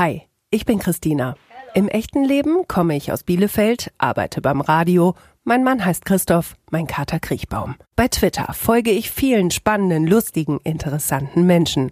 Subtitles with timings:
[0.00, 1.34] Hi, ich bin Christina.
[1.74, 5.14] Im echten Leben komme ich aus Bielefeld, arbeite beim Radio.
[5.44, 7.74] Mein Mann heißt Christoph, mein Kater Kriechbaum.
[7.96, 11.90] Bei Twitter folge ich vielen spannenden, lustigen, interessanten Menschen.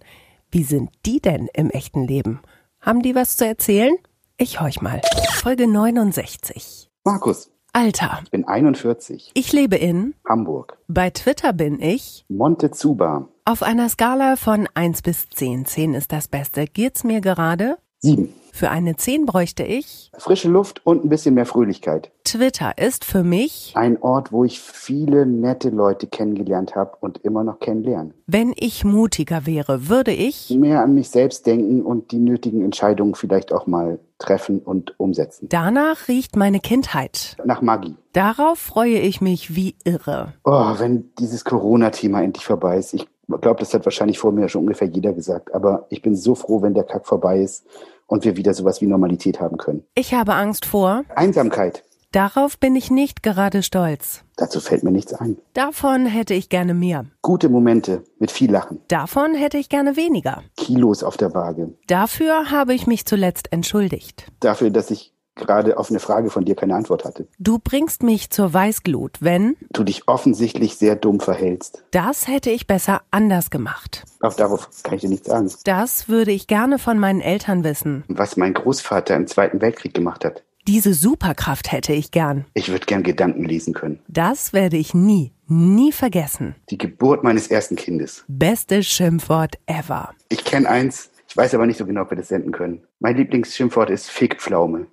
[0.50, 2.40] Wie sind die denn im echten Leben?
[2.80, 3.95] Haben die was zu erzählen?
[4.38, 5.02] Ich horch mal.
[5.34, 6.88] Folge 69.
[7.04, 7.50] Markus.
[7.75, 8.20] Alter.
[8.25, 9.32] Ich bin 41.
[9.34, 10.79] Ich lebe in Hamburg.
[10.88, 13.29] Bei Twitter bin ich Montezuma.
[13.45, 15.66] Auf einer Skala von 1 bis 10.
[15.66, 16.64] 10 ist das Beste.
[16.64, 17.77] Geht's mir gerade?
[18.01, 18.33] Sieben.
[18.53, 22.11] Für eine 10 bräuchte ich Frische Luft und ein bisschen mehr Fröhlichkeit.
[22.25, 27.45] Twitter ist für mich, Ein Ort, wo ich viele nette Leute kennengelernt habe und immer
[27.45, 28.15] noch kennenlernen.
[28.27, 33.15] wenn ich mutiger wäre, würde ich Mehr an mich selbst denken und die nötigen Entscheidungen
[33.15, 35.48] vielleicht auch mal treffen und umsetzen.
[35.48, 37.37] Danach riecht meine Kindheit.
[37.45, 37.97] Nach Magie.
[38.12, 40.34] Darauf freue ich mich wie irre.
[40.45, 42.95] Oh, wenn dieses Corona-Thema endlich vorbei ist.
[42.95, 43.06] Ich
[43.37, 45.55] glaube, das hat wahrscheinlich vor mir schon ungefähr jeder gesagt.
[45.55, 47.66] Aber ich bin so froh, wenn der Kack vorbei ist
[48.06, 49.84] und wir wieder sowas wie Normalität haben können.
[49.95, 51.05] Ich habe Angst vor.
[51.14, 51.84] Einsamkeit.
[52.11, 54.22] Darauf bin ich nicht gerade stolz.
[54.38, 55.36] Dazu fällt mir nichts ein.
[55.53, 57.05] Davon hätte ich gerne mehr.
[57.20, 58.80] Gute Momente mit viel Lachen.
[58.88, 60.42] Davon hätte ich gerne weniger.
[60.56, 61.75] Kilos auf der Waage.
[61.86, 64.25] Dafür habe ich mich zuletzt entschuldigt.
[64.41, 67.28] Dafür, dass ich gerade auf eine Frage von dir keine Antwort hatte.
[67.39, 71.84] Du bringst mich zur Weißglut, wenn Du dich offensichtlich sehr dumm verhältst.
[71.92, 74.05] das hätte ich besser anders gemacht.
[74.20, 75.50] Auch darauf kann ich dir nichts sagen.
[75.64, 78.05] Das würde ich gerne von meinen Eltern wissen.
[78.09, 80.42] Was mein Großvater im Zweiten Weltkrieg gemacht hat.
[80.66, 82.44] Diese Superkraft hätte ich gern.
[82.53, 84.00] Ich würde gern Gedanken lesen können.
[84.06, 86.56] Das werde ich nie, nie vergessen.
[86.69, 88.25] Die Geburt meines ersten Kindes.
[88.28, 90.11] Beste Schimpfwort ever.
[90.28, 92.83] Ich kenne eins, ich weiß aber nicht so genau, ob wir das senden können.
[93.00, 94.89] Mein Lieblingsschimpfwort ist Fickpflaume.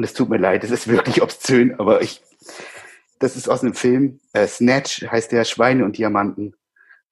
[0.00, 2.22] Und es tut mir leid, es ist wirklich obszön, aber ich,
[3.18, 6.54] das ist aus einem Film, äh, Snatch heißt der Schweine und Diamanten,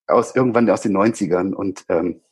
[0.07, 2.23] aus irgendwann aus den 90ern und ähm,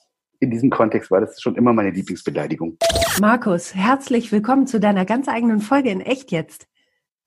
[0.40, 2.78] in diesem Kontext war das schon immer meine Lieblingsbeleidigung.
[3.20, 6.66] Markus, herzlich willkommen zu deiner ganz eigenen Folge in Echt jetzt.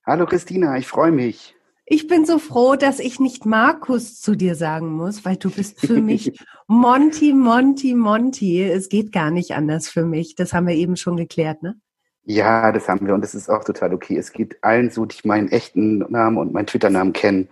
[0.04, 1.54] Hallo Christina, ich freue mich.
[1.86, 5.78] Ich bin so froh, dass ich nicht Markus zu dir sagen muss, weil du bist
[5.78, 6.36] für mich
[6.66, 8.64] Monty, Monty, Monty.
[8.64, 10.34] Es geht gar nicht anders für mich.
[10.34, 11.76] Das haben wir eben schon geklärt, ne?
[12.24, 14.16] Ja, das haben wir und das ist auch total okay.
[14.16, 17.48] Es geht allen so, die meinen echten Namen und meinen Twitter-Namen kennen.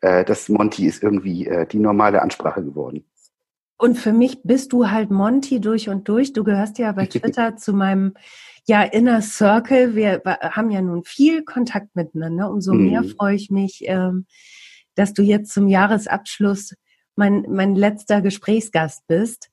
[0.00, 3.04] Äh, das Monty ist irgendwie äh, die normale Ansprache geworden.
[3.78, 6.32] Und für mich bist du halt Monty durch und durch.
[6.32, 8.14] Du gehörst ja bei Twitter zu meinem
[8.66, 9.94] ja, Inner Circle.
[9.94, 12.50] Wir haben ja nun viel Kontakt miteinander.
[12.50, 12.86] Umso Mhm.
[12.86, 14.26] mehr freue ich mich, ähm,
[14.94, 16.74] dass du jetzt zum Jahresabschluss
[17.14, 19.48] mein, mein letzter Gesprächsgast bist.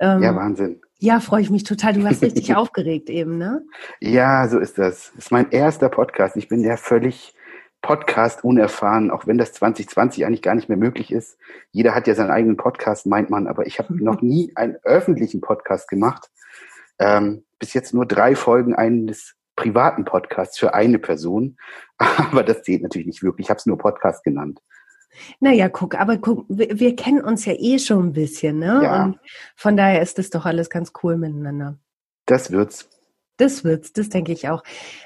[0.00, 0.80] Ähm, Ja, Wahnsinn.
[0.98, 1.94] Ja, freue ich mich total.
[1.94, 3.64] Du warst richtig aufgeregt eben, ne?
[4.00, 5.12] Ja, so ist das.
[5.14, 6.36] Das ist mein erster Podcast.
[6.36, 7.34] Ich bin ja völlig
[7.82, 11.38] Podcast unerfahren, auch wenn das 2020 eigentlich gar nicht mehr möglich ist.
[11.70, 15.40] Jeder hat ja seinen eigenen Podcast, meint man, aber ich habe noch nie einen öffentlichen
[15.40, 16.30] Podcast gemacht.
[16.98, 21.56] Ähm, bis jetzt nur drei Folgen eines privaten Podcasts für eine Person.
[21.98, 23.46] Aber das zählt natürlich nicht wirklich.
[23.46, 24.60] Ich habe es nur Podcast genannt.
[25.40, 28.80] Naja, guck, aber guck, wir, wir kennen uns ja eh schon ein bisschen, ne?
[28.82, 29.04] Ja.
[29.04, 29.18] Und
[29.56, 31.78] von daher ist das doch alles ganz cool miteinander.
[32.26, 32.88] Das wird's.
[33.38, 34.64] Das wird's, das denke ich auch.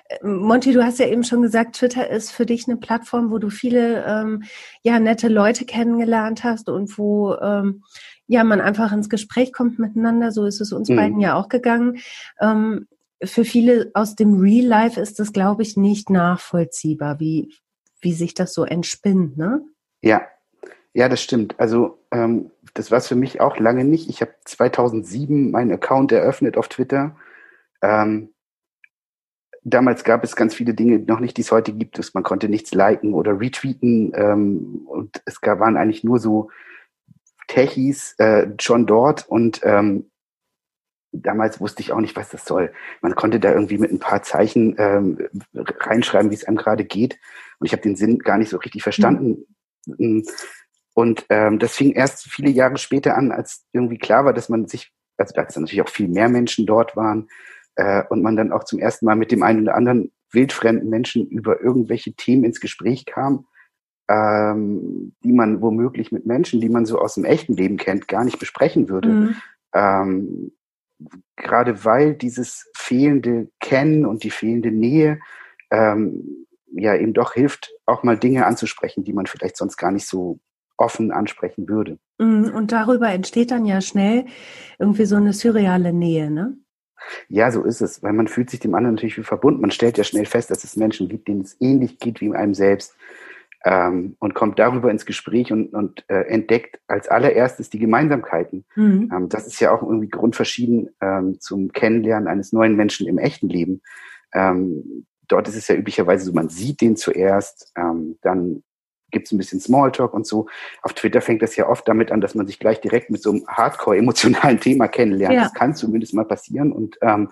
[0.09, 3.39] Äh, Monty, du hast ja eben schon gesagt, Twitter ist für dich eine Plattform, wo
[3.39, 4.43] du viele ähm,
[4.83, 7.85] ja nette Leute kennengelernt hast und wo ähm,
[8.27, 10.33] ja man einfach ins Gespräch kommt miteinander.
[10.33, 10.97] So ist es uns Mhm.
[10.97, 11.99] beiden ja auch gegangen.
[12.41, 12.89] Ähm,
[13.23, 17.55] für viele aus dem Real Life ist das, glaube ich, nicht nachvollziehbar, wie
[18.01, 19.61] wie sich das so entspinnt, ne?
[20.03, 20.29] Ja,
[20.95, 21.59] ja, das stimmt.
[21.59, 24.11] Also ähm, das war es für mich auch lange nicht.
[24.11, 27.17] Ich habe 2007 meinen Account eröffnet auf Twitter.
[27.81, 28.35] Ähm,
[29.63, 31.99] damals gab es ganz viele Dinge noch nicht, die es heute gibt.
[32.15, 36.51] Man konnte nichts liken oder retweeten ähm, und es gab, waren eigentlich nur so
[37.49, 40.11] Techies äh, schon dort und ähm,
[41.13, 42.73] damals wusste ich auch nicht, was das soll.
[43.03, 47.19] Man konnte da irgendwie mit ein paar Zeichen ähm, reinschreiben, wie es einem gerade geht.
[47.59, 49.47] Und ich habe den Sinn gar nicht so richtig verstanden.
[50.95, 54.67] Und ähm, das fing erst viele Jahre später an, als irgendwie klar war, dass man
[54.67, 57.29] sich, also als dann natürlich auch viel mehr Menschen dort waren
[57.77, 61.27] äh, und man dann auch zum ersten Mal mit dem einen oder anderen wildfremden Menschen
[61.29, 63.47] über irgendwelche Themen ins Gespräch kam,
[64.09, 68.25] ähm, die man womöglich mit Menschen, die man so aus dem echten Leben kennt, gar
[68.25, 69.09] nicht besprechen würde.
[69.09, 69.37] Mhm.
[69.75, 70.53] Ähm,
[71.37, 75.21] gerade weil dieses fehlende Kennen und die fehlende Nähe
[75.71, 76.42] ähm,
[76.75, 80.41] ja eben doch hilft, auch mal Dinge anzusprechen, die man vielleicht sonst gar nicht so
[80.77, 81.99] offen ansprechen würde.
[82.19, 84.27] Mhm, Und darüber entsteht dann ja schnell
[84.79, 86.57] irgendwie so eine surreale Nähe, ne?
[87.29, 89.61] Ja, so ist es, weil man fühlt sich dem anderen natürlich wie verbunden.
[89.61, 92.55] Man stellt ja schnell fest, dass es Menschen gibt, denen es ähnlich geht wie einem
[92.55, 92.95] selbst.
[93.65, 98.65] ähm, und kommt darüber ins Gespräch und, und äh, entdeckt als allererstes die Gemeinsamkeiten.
[98.77, 99.11] Mhm.
[99.15, 103.49] Ähm, das ist ja auch irgendwie grundverschieden ähm, zum Kennenlernen eines neuen Menschen im echten
[103.49, 103.83] Leben.
[104.35, 108.63] Ähm, dort ist es ja üblicherweise so, man sieht den zuerst, ähm, dann
[109.11, 110.47] gibt es ein bisschen Smalltalk und so.
[110.83, 113.31] Auf Twitter fängt das ja oft damit an, dass man sich gleich direkt mit so
[113.31, 115.35] einem hardcore-emotionalen Thema kennenlernt.
[115.35, 115.43] Ja.
[115.45, 117.31] Das kann zumindest mal passieren und ähm,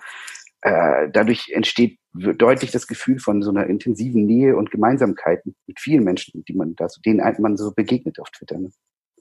[0.62, 6.04] äh, dadurch entsteht deutlich das Gefühl von so einer intensiven Nähe und Gemeinsamkeit mit vielen
[6.04, 8.58] Menschen, die man da so, denen man so begegnet auf Twitter.
[8.58, 8.70] Ne?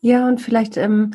[0.02, 1.12] Ja, und vielleicht, ähm,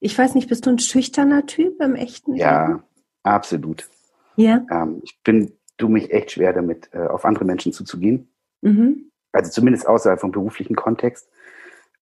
[0.00, 2.40] ich weiß nicht, bist du ein schüchterner Typ im echten Leben?
[2.40, 2.84] Ja,
[3.22, 3.88] absolut.
[4.36, 4.64] Ja.
[4.70, 8.28] Ähm, ich bin, du mich echt schwer damit, äh, auf andere Menschen zuzugehen.
[8.62, 9.10] Mhm.
[9.32, 11.28] Also zumindest außerhalb vom beruflichen Kontext.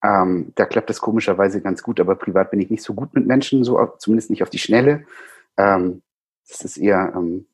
[0.02, 3.26] Ähm, da klappt das komischerweise ganz gut, aber privat bin ich nicht so gut mit
[3.26, 5.04] Menschen, so zumindest nicht auf die Schnelle.
[5.56, 6.02] Ähm,
[6.48, 7.46] das ist eher, ähm,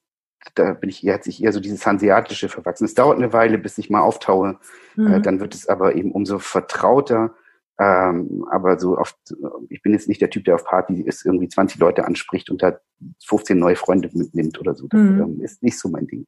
[0.55, 2.85] da bin ich eher, hat sich eher so dieses Hanseatische verwachsen.
[2.85, 4.59] Es dauert eine Weile, bis ich mal auftaue.
[4.97, 5.15] Äh, mhm.
[5.15, 7.35] Äh, dann wird es aber eben umso vertrauter.
[7.81, 9.17] Ähm, aber so oft,
[9.71, 12.63] ich bin jetzt nicht der Typ, der auf Party ist, irgendwie 20 Leute anspricht und
[12.63, 12.79] da
[13.25, 14.87] 15 neue Freunde mitnimmt oder so.
[14.89, 15.21] Das mhm.
[15.21, 16.27] ähm, ist nicht so mein Ding.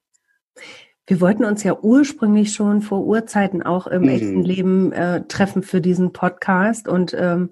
[1.07, 4.09] Wir wollten uns ja ursprünglich schon vor Urzeiten auch im mhm.
[4.09, 7.51] echten Leben äh, treffen für diesen Podcast und ähm,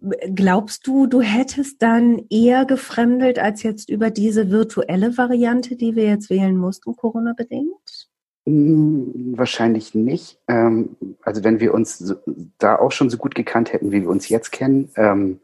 [0.00, 6.04] Glaubst du, du hättest dann eher gefremdelt als jetzt über diese virtuelle Variante, die wir
[6.04, 8.07] jetzt wählen mussten, Corona-bedingt?
[8.48, 10.40] Hm, wahrscheinlich nicht.
[10.48, 12.16] Ähm, also wenn wir uns
[12.56, 15.40] da auch schon so gut gekannt hätten, wie wir uns jetzt kennen, ähm,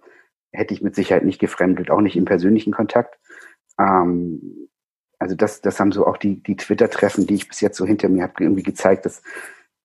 [0.53, 3.19] hätte ich mit Sicherheit nicht gefremdelt, auch nicht im persönlichen Kontakt.
[3.79, 4.71] Ähm,
[5.19, 8.09] also das, das haben so auch die, die Twitter-Treffen, die ich bis jetzt so hinter
[8.09, 9.23] mir habe, irgendwie gezeigt, dass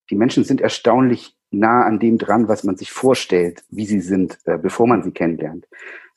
[0.09, 4.39] die Menschen sind erstaunlich nah an dem dran, was man sich vorstellt, wie sie sind,
[4.45, 5.67] äh, bevor man sie kennenlernt.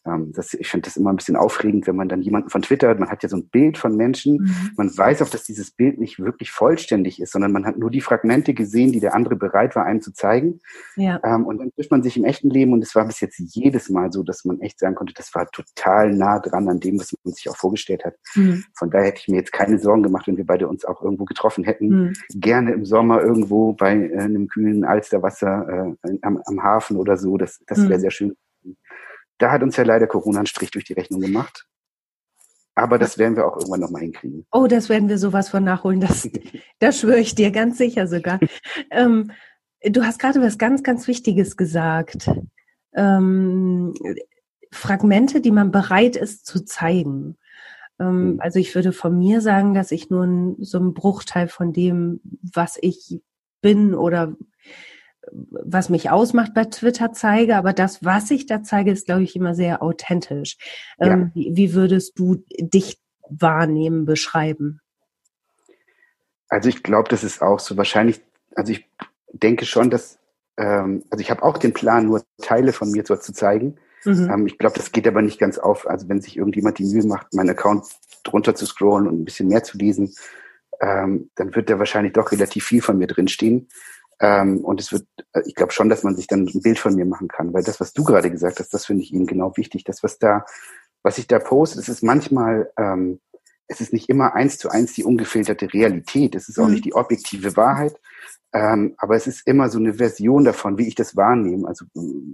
[0.06, 2.88] Ähm, das, ich finde das immer ein bisschen aufregend, wenn man dann jemanden von Twitter
[2.88, 2.98] hat.
[2.98, 4.42] Man hat ja so ein Bild von Menschen.
[4.42, 4.70] Mhm.
[4.76, 8.00] Man weiß auch, dass dieses Bild nicht wirklich vollständig ist, sondern man hat nur die
[8.00, 10.60] Fragmente gesehen, die der andere bereit war, einem zu zeigen.
[10.96, 11.20] Ja.
[11.24, 13.90] Ähm, und dann trifft man sich im echten Leben und es war bis jetzt jedes
[13.90, 17.14] Mal so, dass man echt sagen konnte, das war total nah dran an dem, was
[17.24, 18.14] man sich auch vorgestellt hat.
[18.34, 18.64] Mhm.
[18.74, 21.24] Von daher hätte ich mir jetzt keine Sorgen gemacht, wenn wir beide uns auch irgendwo
[21.24, 21.88] getroffen hätten.
[21.88, 22.12] Mhm.
[22.34, 27.36] Gerne im Sommer irgendwo bei äh, einem kühlen Alsterwasser äh, am, am, Hafen oder so.
[27.36, 28.00] Das, das wäre mhm.
[28.00, 28.36] sehr schön
[29.42, 31.66] da hat uns ja leider Corona einen Strich durch die Rechnung gemacht.
[32.74, 34.46] Aber das werden wir auch irgendwann nochmal hinkriegen.
[34.52, 36.00] Oh, das werden wir sowas von nachholen.
[36.00, 36.28] Das,
[36.78, 38.38] das schwöre ich dir ganz sicher sogar.
[38.90, 39.32] ähm,
[39.84, 42.30] du hast gerade was ganz, ganz Wichtiges gesagt.
[42.94, 43.94] Ähm,
[44.70, 47.36] Fragmente, die man bereit ist zu zeigen.
[47.98, 48.40] Ähm, hm.
[48.40, 52.20] also ich würde von mir sagen, dass ich nur so einen Bruchteil von dem,
[52.54, 53.20] was ich
[53.60, 54.34] bin oder
[55.30, 59.36] was mich ausmacht bei Twitter zeige, aber das, was ich da zeige, ist, glaube ich,
[59.36, 60.56] immer sehr authentisch.
[60.98, 61.12] Ja.
[61.12, 62.98] Ähm, wie, wie, würdest du dich
[63.28, 64.80] wahrnehmen, beschreiben?
[66.48, 68.20] Also ich glaube, das ist auch so wahrscheinlich,
[68.54, 68.86] also ich
[69.32, 70.18] denke schon, dass,
[70.56, 73.76] ähm, also ich habe auch den Plan, nur Teile von mir dort zu zeigen.
[74.04, 74.30] Mhm.
[74.30, 75.88] Ähm, ich glaube, das geht aber nicht ganz auf.
[75.88, 77.86] Also wenn sich irgendjemand die Mühe macht, meinen Account
[78.24, 80.14] drunter zu scrollen und ein bisschen mehr zu lesen,
[80.80, 83.68] ähm, dann wird da wahrscheinlich doch relativ viel von mir drinstehen.
[84.22, 86.94] Ähm, und es wird, äh, ich glaube schon, dass man sich dann ein Bild von
[86.94, 89.56] mir machen kann, weil das, was du gerade gesagt hast, das finde ich eben genau
[89.56, 89.82] wichtig.
[89.82, 90.46] Das, was da,
[91.02, 93.20] was ich da poste, das ist manchmal, ähm,
[93.66, 96.36] es ist nicht immer eins zu eins die ungefilterte Realität.
[96.36, 96.74] Es ist auch mhm.
[96.74, 98.00] nicht die objektive Wahrheit.
[98.54, 101.86] Ähm, aber es ist immer so eine Version davon, wie ich das wahrnehme, also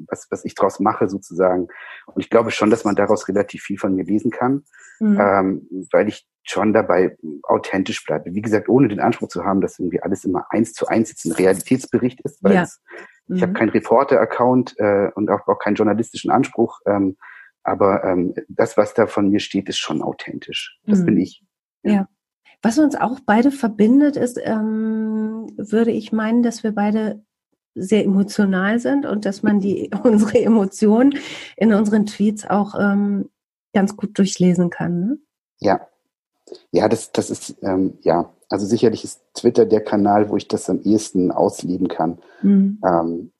[0.09, 1.69] was, was ich daraus mache sozusagen.
[2.07, 4.65] Und ich glaube schon, dass man daraus relativ viel von mir lesen kann,
[4.99, 5.19] mhm.
[5.21, 8.35] ähm, weil ich schon dabei authentisch bleibe.
[8.35, 11.25] Wie gesagt, ohne den Anspruch zu haben, dass irgendwie alles immer eins zu eins jetzt
[11.25, 12.63] ein Realitätsbericht ist, weil ja.
[12.63, 12.81] es,
[13.29, 13.37] mhm.
[13.37, 16.81] ich habe keinen Reporter-Account äh, und auch, auch keinen journalistischen Anspruch.
[16.87, 17.17] Ähm,
[17.63, 20.81] aber ähm, das, was da von mir steht, ist schon authentisch.
[20.85, 21.05] Das mhm.
[21.05, 21.45] bin ich.
[21.83, 21.93] ja.
[21.93, 22.09] ja.
[22.63, 27.23] Was uns auch beide verbindet, ist, ähm, würde ich meinen, dass wir beide
[27.75, 31.15] sehr emotional sind und dass man die unsere Emotionen
[31.57, 33.31] in unseren Tweets auch ähm,
[33.73, 35.01] ganz gut durchlesen kann.
[35.01, 35.19] Ne?
[35.61, 35.87] Ja,
[36.73, 40.69] ja, das, das ist ähm, ja, also sicherlich ist Twitter der Kanal, wo ich das
[40.71, 42.19] am ehesten ausleben kann.
[42.43, 42.81] Mhm.
[42.85, 43.33] Ähm,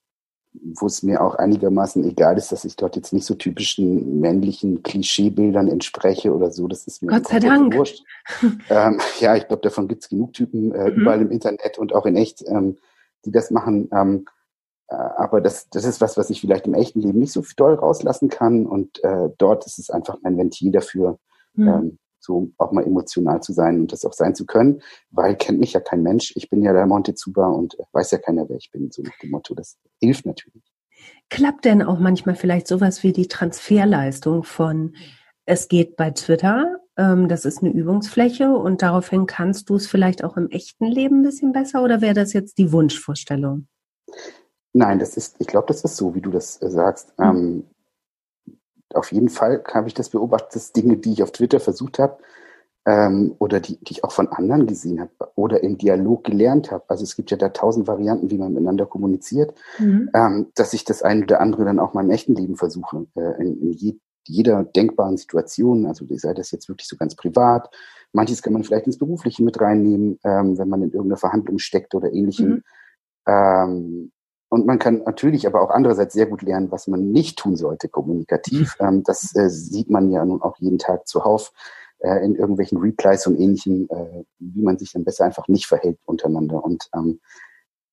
[0.53, 4.83] wo es mir auch einigermaßen egal ist, dass ich dort jetzt nicht so typischen männlichen
[4.83, 6.69] Klischeebildern entspreche oder so.
[6.69, 7.75] Das ist mir Gott sei Dank.
[7.75, 8.03] Wurscht.
[8.71, 11.01] ähm, ja, ich glaube, davon gibt es genug Typen äh, mhm.
[11.01, 12.79] überall im Internet und auch in echt, ähm,
[13.25, 13.89] die das machen.
[13.93, 14.27] Ähm,
[14.89, 17.75] äh, aber das, das ist was, was ich vielleicht im echten Leben nicht so doll
[17.75, 18.67] rauslassen kann.
[18.67, 21.19] Und äh, dort ist es einfach ein Ventil dafür,
[21.55, 21.99] mhm.
[22.21, 25.73] So auch mal emotional zu sein und das auch sein zu können, weil kennt mich
[25.73, 26.33] ja kein Mensch.
[26.37, 29.31] Ich bin ja der Montezuba und weiß ja keiner, wer ich bin, so nach dem
[29.31, 29.55] Motto.
[29.55, 30.65] Das hilft natürlich.
[31.31, 34.95] Klappt denn auch manchmal vielleicht sowas wie die Transferleistung von
[35.45, 40.25] es geht bei Twitter ähm, das ist eine Übungsfläche und daraufhin kannst du es vielleicht
[40.25, 43.69] auch im echten Leben ein bisschen besser oder wäre das jetzt die Wunschvorstellung?
[44.73, 47.17] Nein, das ist, ich glaube, das ist so, wie du das äh, sagst.
[47.19, 47.25] Mhm.
[47.25, 47.65] Ähm,
[48.95, 52.19] auf jeden Fall habe ich das beobachtet, dass Dinge, die ich auf Twitter versucht habe,
[52.89, 56.85] ähm, oder die, die ich auch von anderen gesehen habe oder im Dialog gelernt habe.
[56.89, 60.11] Also es gibt ja da tausend Varianten, wie man miteinander kommuniziert, mhm.
[60.15, 63.43] ähm, dass ich das eine oder andere dann auch mal im echten Leben versuche, äh,
[63.43, 65.85] in, in je, jeder denkbaren Situation.
[65.85, 67.69] Also sei das jetzt wirklich so ganz privat.
[68.13, 71.95] Manches kann man vielleicht ins Berufliche mit reinnehmen, ähm, wenn man in irgendeiner Verhandlung steckt
[71.95, 72.49] oder ähnlichem.
[72.49, 72.63] Mhm.
[73.27, 74.13] Ähm,
[74.49, 77.89] und man kann natürlich aber auch andererseits sehr gut lernen, was man nicht tun sollte
[77.89, 78.77] kommunikativ.
[78.81, 78.87] Mhm.
[78.87, 81.53] Ähm, das äh, sieht man ja nun auch jeden Tag zuhauf
[81.99, 85.99] äh, in irgendwelchen Replies und ähnlichem, äh, wie man sich dann besser einfach nicht verhält
[86.07, 86.65] untereinander.
[86.65, 87.21] Und ähm,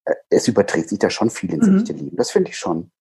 [0.05, 1.77] äh, es überträgt sich da schon viel ins mhm.
[1.77, 2.15] echte Leben.
[2.15, 2.91] Das finde ich schon.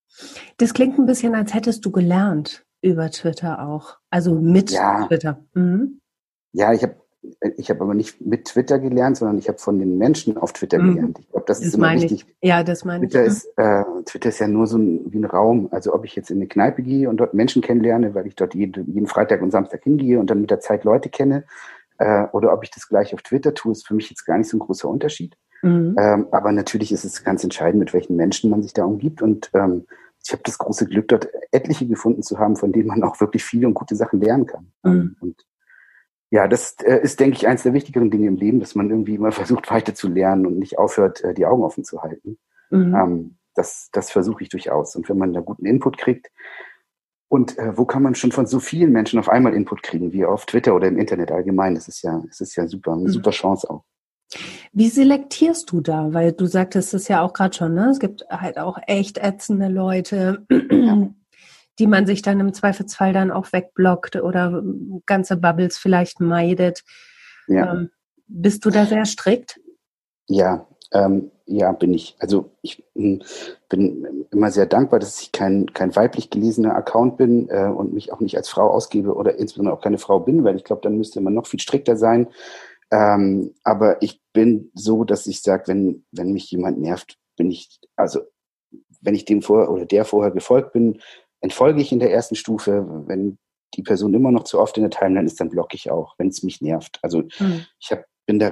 [0.56, 3.98] Das klingt ein bisschen, als hättest du gelernt über Twitter auch.
[4.10, 5.06] Also mit ja.
[5.06, 5.44] Twitter.
[5.54, 6.00] Mhm.
[6.52, 6.96] Ja, ich habe
[7.56, 10.78] ich habe aber nicht mit Twitter gelernt, sondern ich habe von den Menschen auf Twitter
[10.78, 10.94] mhm.
[10.94, 11.18] gelernt.
[11.20, 12.26] Ich glaube, das, das ist immer wichtig.
[12.40, 12.48] Ich.
[12.48, 13.28] Ja, das meine Twitter ich.
[13.28, 15.68] Ist, äh, Twitter ist ja nur so ein, wie ein Raum.
[15.70, 18.54] Also ob ich jetzt in eine Kneipe gehe und dort Menschen kennenlerne, weil ich dort
[18.54, 21.44] jede, jeden Freitag und Samstag hingehe und dann mit der Zeit Leute kenne,
[21.98, 24.48] äh, oder ob ich das gleich auf Twitter tue, ist für mich jetzt gar nicht
[24.48, 25.36] so ein großer Unterschied.
[25.62, 25.96] Mhm.
[25.98, 29.22] Ähm, aber natürlich ist es ganz entscheidend, mit welchen Menschen man sich da umgibt.
[29.22, 29.86] Und ähm,
[30.24, 33.44] ich habe das große Glück, dort etliche gefunden zu haben, von denen man auch wirklich
[33.44, 34.72] viele und gute Sachen lernen kann.
[34.82, 35.16] Mhm.
[35.20, 35.46] Und
[36.34, 39.14] ja, das äh, ist, denke ich, eines der wichtigeren Dinge im Leben, dass man irgendwie
[39.14, 42.38] immer versucht, weiter zu lernen und nicht aufhört, äh, die Augen offen zu halten.
[42.70, 42.92] Mhm.
[42.92, 44.96] Ähm, das, das versuche ich durchaus.
[44.96, 46.32] Und wenn man da guten Input kriegt,
[47.28, 50.24] und äh, wo kann man schon von so vielen Menschen auf einmal Input kriegen, wie
[50.24, 51.76] auf Twitter oder im Internet allgemein?
[51.76, 53.10] Das ist ja, das ist ja super, eine mhm.
[53.10, 53.84] super Chance auch.
[54.72, 56.12] Wie selektierst du da?
[56.14, 57.90] Weil du sagtest es ja auch gerade schon, ne?
[57.90, 61.10] Es gibt halt auch echt ätzende Leute, ja
[61.78, 64.62] die man sich dann im Zweifelsfall dann auch wegblockt oder
[65.06, 66.84] ganze Bubbles vielleicht meidet.
[67.46, 67.72] Ja.
[67.72, 67.90] Ähm,
[68.26, 69.60] bist du da sehr strikt?
[70.26, 72.16] Ja, ähm, ja, bin ich.
[72.18, 73.22] Also ich hm,
[73.68, 78.12] bin immer sehr dankbar, dass ich kein, kein weiblich gelesener Account bin äh, und mich
[78.12, 80.96] auch nicht als Frau ausgebe oder insbesondere auch keine Frau bin, weil ich glaube, dann
[80.96, 82.28] müsste man noch viel strikter sein.
[82.90, 87.80] Ähm, aber ich bin so, dass ich sage, wenn, wenn mich jemand nervt, bin ich,
[87.96, 88.20] also
[89.00, 91.00] wenn ich dem vor oder der vorher gefolgt bin,
[91.44, 92.86] entfolge ich in der ersten Stufe.
[93.06, 93.38] Wenn
[93.74, 96.28] die Person immer noch zu oft in der Timeline ist, dann blocke ich auch, wenn
[96.28, 96.98] es mich nervt.
[97.02, 97.66] Also mhm.
[97.78, 98.50] ich hab, bin da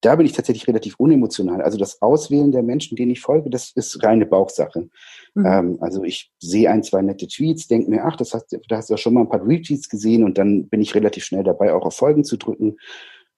[0.00, 1.62] da bin ich tatsächlich relativ unemotional.
[1.62, 4.88] Also das Auswählen der Menschen, denen ich folge, das ist reine Bauchsache.
[5.34, 5.46] Mhm.
[5.46, 8.90] Ähm, also ich sehe ein, zwei nette Tweets, denke mir, ach, das hast, da hast
[8.90, 11.72] du ja schon mal ein paar Retweets gesehen und dann bin ich relativ schnell dabei,
[11.72, 12.76] auch auf Folgen zu drücken.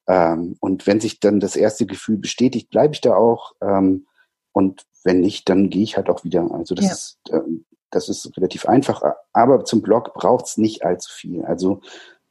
[0.09, 3.53] Ähm, und wenn sich dann das erste Gefühl bestätigt, bleibe ich da auch.
[3.61, 4.07] Ähm,
[4.53, 6.51] und wenn nicht, dann gehe ich halt auch wieder.
[6.53, 6.93] Also das ja.
[6.93, 9.03] ist, ähm, das ist relativ einfach,
[9.33, 11.45] aber zum Blog braucht es nicht allzu viel.
[11.45, 11.81] Also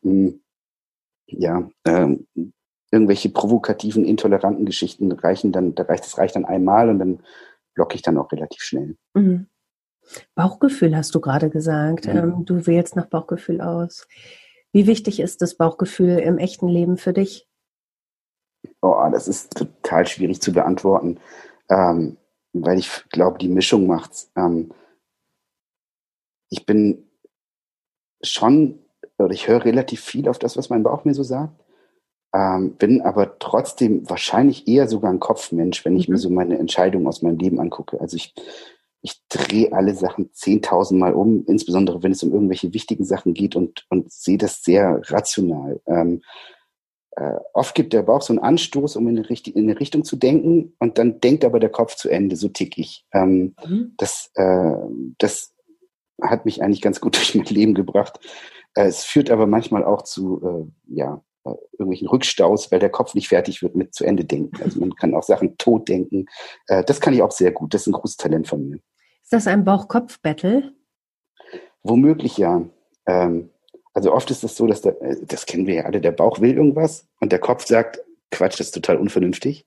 [0.02, 0.42] mh, hm,
[1.28, 2.28] ja, ähm,
[2.92, 7.20] irgendwelche provokativen, intoleranten Geschichten reichen dann, da reicht, das reicht dann einmal und dann
[7.74, 8.96] blocke ich dann auch relativ schnell.
[9.14, 9.48] Mhm.
[10.36, 12.08] Bauchgefühl hast du gerade gesagt.
[12.08, 12.18] Mhm.
[12.18, 14.08] Ähm, du wählst nach Bauchgefühl aus.
[14.72, 17.48] Wie wichtig ist das Bauchgefühl im echten Leben für dich?
[18.82, 21.20] Oh, das ist total schwierig zu beantworten,
[21.70, 22.18] ähm,
[22.54, 24.32] weil ich glaube, die Mischung macht's.
[24.36, 24.72] Ähm,
[26.50, 27.10] ich bin
[28.22, 28.80] schon,
[29.18, 31.60] oder ich höre relativ viel auf das, was mein Bauch mir so sagt,
[32.34, 36.16] ähm, bin aber trotzdem wahrscheinlich eher sogar ein Kopfmensch, wenn ich mhm.
[36.16, 38.02] mir so meine Entscheidungen aus meinem Leben angucke.
[38.02, 38.34] Also ich,
[39.02, 43.86] ich drehe alle Sachen zehntausendmal um, insbesondere wenn es um irgendwelche wichtigen Sachen geht und,
[43.90, 45.80] und sehe das sehr rational.
[45.88, 46.24] Ähm,
[47.12, 50.04] äh, oft gibt der Bauch so einen Anstoß, um in eine, Richtung, in eine Richtung
[50.04, 53.06] zu denken und dann denkt aber der Kopf zu Ende, so tick ich.
[53.14, 53.94] Ähm, mhm.
[53.96, 54.76] das, äh,
[55.20, 55.55] das
[56.22, 58.20] hat mich eigentlich ganz gut durch mein Leben gebracht.
[58.74, 63.14] Äh, es führt aber manchmal auch zu, äh, ja, äh, irgendwelchen Rückstaus, weil der Kopf
[63.14, 64.62] nicht fertig wird mit zu Ende denken.
[64.64, 66.26] Also man kann auch Sachen tot denken.
[66.68, 67.74] Äh, das kann ich auch sehr gut.
[67.74, 68.80] Das ist ein großes Talent von mir.
[69.24, 70.74] Ist das ein Bauch-Kopf-Battle?
[71.84, 72.64] Womöglich ja.
[73.06, 73.50] Ähm,
[73.94, 76.54] also oft ist das so, dass der, das kennen wir ja alle, der Bauch will
[76.54, 79.66] irgendwas und der Kopf sagt, Quatsch, das ist total unvernünftig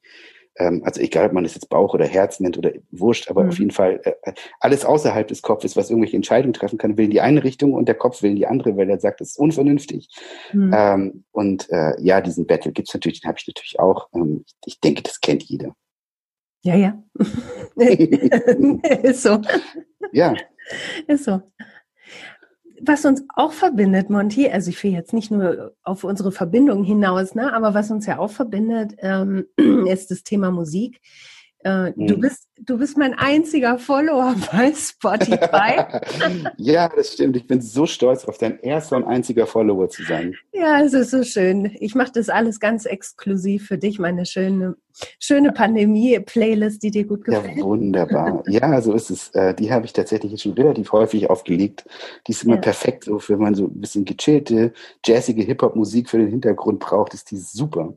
[0.58, 3.48] ähm, also egal, ob man es jetzt Bauch oder Herz nennt oder wurscht, aber mhm.
[3.48, 7.10] auf jeden Fall äh, alles außerhalb des Kopfes, was irgendwelche Entscheidungen treffen kann, will in
[7.10, 9.38] die eine Richtung und der Kopf will in die andere, weil er sagt, das ist
[9.38, 10.08] unvernünftig.
[10.52, 10.74] Mhm.
[10.74, 14.08] Ähm, und äh, ja, diesen Battle gibt's natürlich, den habe ich natürlich auch.
[14.14, 15.74] Ähm, ich denke, das kennt jeder.
[16.64, 17.02] Ja, ja.
[17.76, 19.40] ist so.
[20.12, 20.34] Ja.
[21.06, 21.40] Ist so
[22.80, 27.34] was uns auch verbindet, Monty, also ich will jetzt nicht nur auf unsere Verbindung hinaus,
[27.34, 29.46] ne, aber was uns ja auch verbindet, ähm,
[29.88, 31.00] ist das Thema Musik.
[31.64, 32.06] Äh, mhm.
[32.06, 35.84] Du bist du bist mein einziger Follower bei Spotify.
[36.56, 37.36] ja, das stimmt.
[37.36, 40.34] Ich bin so stolz auf dein erster und einziger Follower zu sein.
[40.52, 41.76] Ja, es ist so schön.
[41.80, 44.76] Ich mache das alles ganz exklusiv für dich, meine schöne,
[45.18, 47.58] schöne Pandemie-Playlist, die dir gut gefällt.
[47.58, 48.42] Ja, wunderbar.
[48.48, 49.28] ja, so ist es.
[49.30, 51.84] Äh, die habe ich tatsächlich schon relativ häufig aufgelegt.
[52.26, 52.60] Die ist immer ja.
[52.60, 54.72] perfekt, so wenn man so ein bisschen gechillte,
[55.04, 57.94] jazzige Hip-Hop-Musik für den Hintergrund braucht, ist die super.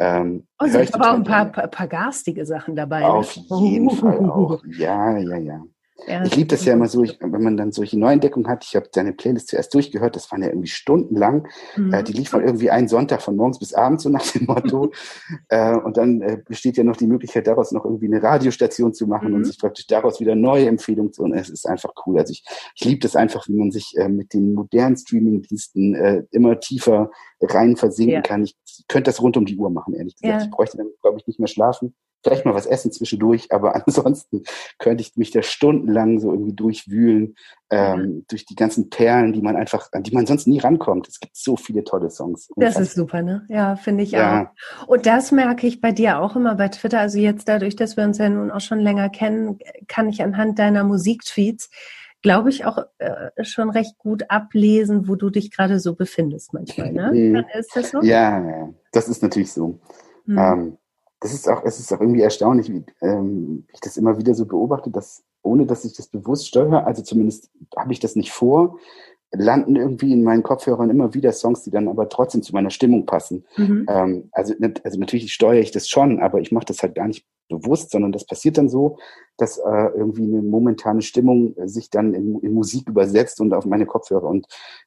[0.00, 3.00] Ähm, und sind aber auch ein paar, paar, paar garstige Sachen dabei.
[3.00, 3.08] Ne?
[3.08, 3.68] Auf ne?
[3.68, 4.62] jeden Fall auch.
[4.66, 5.64] Ja, ja, ja.
[6.06, 8.64] Ja, ich liebe das ja immer so, ich, wenn man dann solche Neuentdeckungen hat.
[8.64, 11.48] Ich habe deine Playlist zuerst durchgehört, das waren ja irgendwie stundenlang.
[11.76, 11.92] Mhm.
[11.92, 14.92] Äh, die lief mal irgendwie einen Sonntag von morgens bis abends, so nach dem Motto.
[15.48, 19.08] äh, und dann äh, besteht ja noch die Möglichkeit, daraus noch irgendwie eine Radiostation zu
[19.08, 19.34] machen mhm.
[19.36, 21.24] und sich praktisch daraus wieder neue Empfehlungen zu.
[21.24, 22.18] Und es ist einfach cool.
[22.18, 22.44] Also ich,
[22.76, 27.10] ich liebe das einfach, wie man sich äh, mit den modernen Streaming-Diensten äh, immer tiefer
[27.40, 28.22] rein versinken ja.
[28.22, 28.44] kann.
[28.44, 30.42] Ich könnte das rund um die Uhr machen, ehrlich gesagt.
[30.42, 30.46] Ja.
[30.46, 34.42] Ich bräuchte dann, glaube ich, nicht mehr schlafen vielleicht mal was essen zwischendurch, aber ansonsten
[34.78, 37.34] könnte ich mich da stundenlang so irgendwie durchwühlen,
[37.70, 38.26] ähm, mhm.
[38.28, 41.08] durch die ganzen Perlen, die man einfach, an die man sonst nie rankommt.
[41.08, 42.48] Es gibt so viele tolle Songs.
[42.56, 43.44] Das ist super, ne?
[43.48, 44.50] Ja, finde ich ja.
[44.50, 44.86] auch.
[44.88, 47.00] Und das merke ich bei dir auch immer bei Twitter.
[47.00, 50.58] Also jetzt dadurch, dass wir uns ja nun auch schon länger kennen, kann ich anhand
[50.58, 51.70] deiner Musiktweets
[52.20, 56.92] glaube ich, auch äh, schon recht gut ablesen, wo du dich gerade so befindest manchmal.
[56.92, 57.12] Ne?
[57.12, 57.44] Mhm.
[57.56, 58.02] Ist das so?
[58.02, 59.78] Ja, das ist natürlich so.
[60.26, 60.38] Mhm.
[60.38, 60.78] Ähm,
[61.20, 64.46] das ist auch, es ist auch irgendwie erstaunlich, wie ähm, ich das immer wieder so
[64.46, 68.78] beobachte, dass ohne dass ich das bewusst steuere, also zumindest habe ich das nicht vor,
[69.30, 73.06] landen irgendwie in meinen Kopfhörern immer wieder Songs, die dann aber trotzdem zu meiner Stimmung
[73.06, 73.44] passen.
[73.56, 73.86] Mhm.
[73.88, 77.26] Ähm, also, also natürlich steuere ich das schon, aber ich mache das halt gar nicht
[77.48, 78.98] bewusst, sondern das passiert dann so,
[79.38, 83.64] dass äh, irgendwie eine momentane Stimmung äh, sich dann in, in, Musik übersetzt und auf
[83.64, 84.24] meine Kopfhörer.
[84.24, 84.46] Und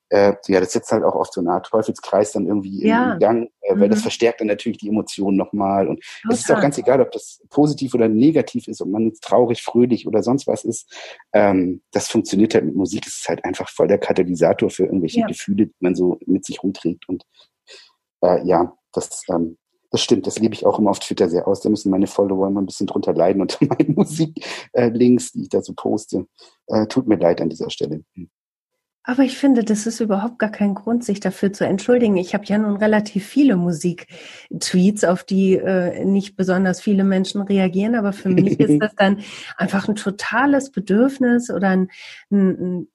[0.09, 3.13] äh, ja, das setzt halt auch oft so eine Art Teufelskreis dann irgendwie ja.
[3.13, 3.91] in Gang, äh, weil mhm.
[3.91, 5.87] das verstärkt dann natürlich die Emotionen nochmal.
[5.87, 9.23] Und es ist auch ganz egal, ob das positiv oder negativ ist, ob man jetzt
[9.23, 10.91] traurig, fröhlich oder sonst was ist.
[11.33, 13.07] Ähm, das funktioniert halt mit Musik.
[13.07, 15.27] Es ist halt einfach voll der Katalysator für irgendwelche ja.
[15.27, 17.07] Gefühle, die man so mit sich rumträgt.
[17.07, 17.23] Und
[18.21, 19.57] äh, ja, das ähm,
[19.91, 21.59] das stimmt, das lebe ich auch immer auf Twitter sehr aus.
[21.59, 25.61] Da müssen meine Follower immer ein bisschen drunter leiden unter meinen Musiklinks, die ich da
[25.61, 26.27] so poste.
[26.67, 28.03] Äh, tut mir leid an dieser Stelle.
[28.15, 28.29] Hm.
[29.03, 32.17] Aber ich finde, das ist überhaupt gar kein Grund, sich dafür zu entschuldigen.
[32.17, 37.95] Ich habe ja nun relativ viele Musik-Tweets, auf die äh, nicht besonders viele Menschen reagieren,
[37.95, 39.21] aber für mich ist das dann
[39.57, 41.89] einfach ein totales Bedürfnis oder ein,
[42.29, 42.87] ein, ein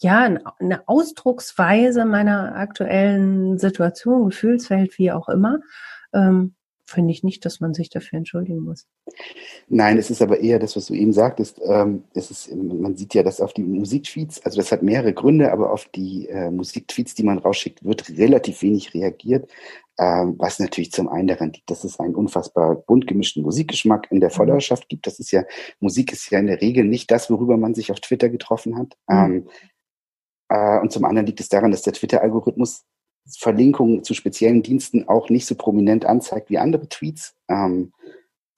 [0.00, 5.58] ja, eine Ausdrucksweise meiner aktuellen Situation, Gefühlswelt, wie auch immer
[6.12, 6.54] ähm,
[6.88, 8.86] finde ich nicht, dass man sich dafür entschuldigen muss.
[9.68, 11.60] Nein, es ist aber eher das, was du eben sagtest.
[11.62, 15.52] Ähm, es ist, man sieht ja, dass auf die Musiktweets, also das hat mehrere Gründe,
[15.52, 19.50] aber auf die äh, Musiktweets, die man rausschickt, wird relativ wenig reagiert.
[20.00, 24.20] Ähm, was natürlich zum einen daran liegt, dass es einen unfassbar bunt gemischten Musikgeschmack in
[24.20, 24.34] der mhm.
[24.34, 25.06] Followerschaft gibt.
[25.06, 25.44] Das ist ja,
[25.80, 28.96] Musik ist ja in der Regel nicht das, worüber man sich auf Twitter getroffen hat.
[29.08, 29.16] Mhm.
[29.16, 29.48] Ähm,
[30.48, 32.84] äh, und zum anderen liegt es daran, dass der Twitter-Algorithmus
[33.36, 37.34] Verlinkungen zu speziellen Diensten auch nicht so prominent anzeigt wie andere Tweets.
[37.48, 37.92] Ähm,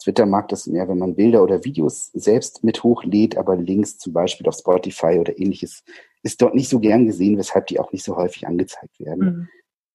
[0.02, 4.12] Twitter mag das mehr, wenn man Bilder oder Videos selbst mit hochlädt, aber Links zum
[4.12, 5.85] Beispiel auf Spotify oder ähnliches
[6.22, 9.24] ist dort nicht so gern gesehen, weshalb die auch nicht so häufig angezeigt werden.
[9.24, 9.48] Mhm.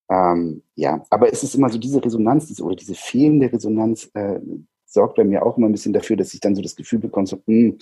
[0.08, 4.40] Ähm, ja, aber es ist immer so diese Resonanz diese, oder diese fehlende Resonanz, äh,
[4.86, 7.28] sorgt bei mir auch immer ein bisschen dafür, dass ich dann so das Gefühl bekomme,
[7.28, 7.78] so, hm,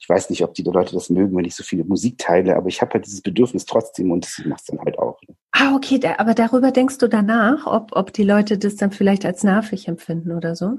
[0.00, 2.68] ich weiß nicht, ob die Leute das mögen, wenn ich so viele Musik teile, aber
[2.68, 5.20] ich habe halt dieses Bedürfnis trotzdem und das macht es dann halt auch.
[5.28, 5.34] Ne?
[5.56, 9.44] Ah, okay, aber darüber denkst du danach, ob, ob die Leute das dann vielleicht als
[9.44, 10.78] nervig empfinden oder so?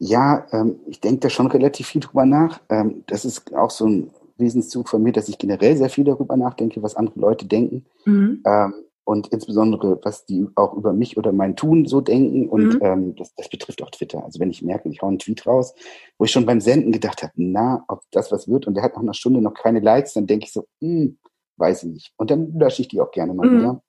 [0.00, 2.60] Ja, ähm, ich denke da schon relativ viel drüber nach.
[2.68, 6.36] Ähm, das ist auch so ein Wesenszug von mir, dass ich generell sehr viel darüber
[6.36, 7.86] nachdenke, was andere Leute denken.
[8.04, 8.42] Mhm.
[8.44, 12.48] Ähm, und insbesondere, was die auch über mich oder mein Tun so denken.
[12.48, 12.80] Und mhm.
[12.82, 14.24] ähm, das, das betrifft auch Twitter.
[14.24, 15.72] Also wenn ich merke, ich hau einen Tweet raus,
[16.18, 18.94] wo ich schon beim Senden gedacht habe, na, ob das was wird und der hat
[18.94, 21.16] nach einer Stunde noch keine Likes, dann denke ich so, hm,
[21.56, 22.12] weiß ich nicht.
[22.16, 23.58] Und dann lösche ich die auch gerne mal mhm.
[23.58, 23.82] wieder,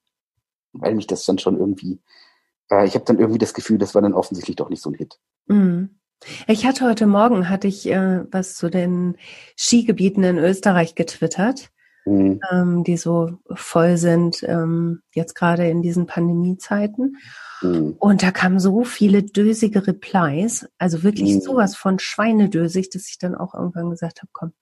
[0.72, 2.00] weil mich das dann schon irgendwie,
[2.70, 4.94] äh, ich habe dann irgendwie das Gefühl, das war dann offensichtlich doch nicht so ein
[4.94, 5.18] Hit.
[5.46, 5.98] Mhm.
[6.46, 9.16] Ich hatte heute Morgen, hatte ich äh, was zu den
[9.56, 11.70] Skigebieten in Österreich getwittert
[12.04, 12.40] mhm.
[12.50, 17.16] ähm, die so voll sind, ähm, jetzt gerade in diesen Pandemiezeiten.
[17.62, 17.96] Mhm.
[17.98, 21.40] Und da kamen so viele dösige Replies, also wirklich mhm.
[21.40, 24.52] sowas von schweinedösig, dass ich dann auch irgendwann gesagt habe, komm,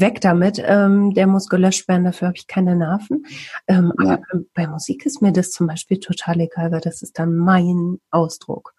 [0.00, 3.26] weg damit, ähm, der muss gelöscht werden, dafür habe ich keine Nerven.
[3.66, 4.04] Ähm, ja.
[4.04, 4.22] Aber
[4.54, 8.74] bei Musik ist mir das zum Beispiel total egal, weil das ist dann mein Ausdruck.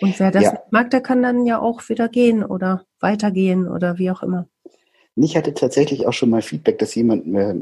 [0.00, 0.62] Und wer das ja.
[0.70, 4.46] mag, der kann dann ja auch wieder gehen oder weitergehen oder wie auch immer.
[5.16, 7.56] Ich hatte tatsächlich auch schon mal Feedback, dass jemand mir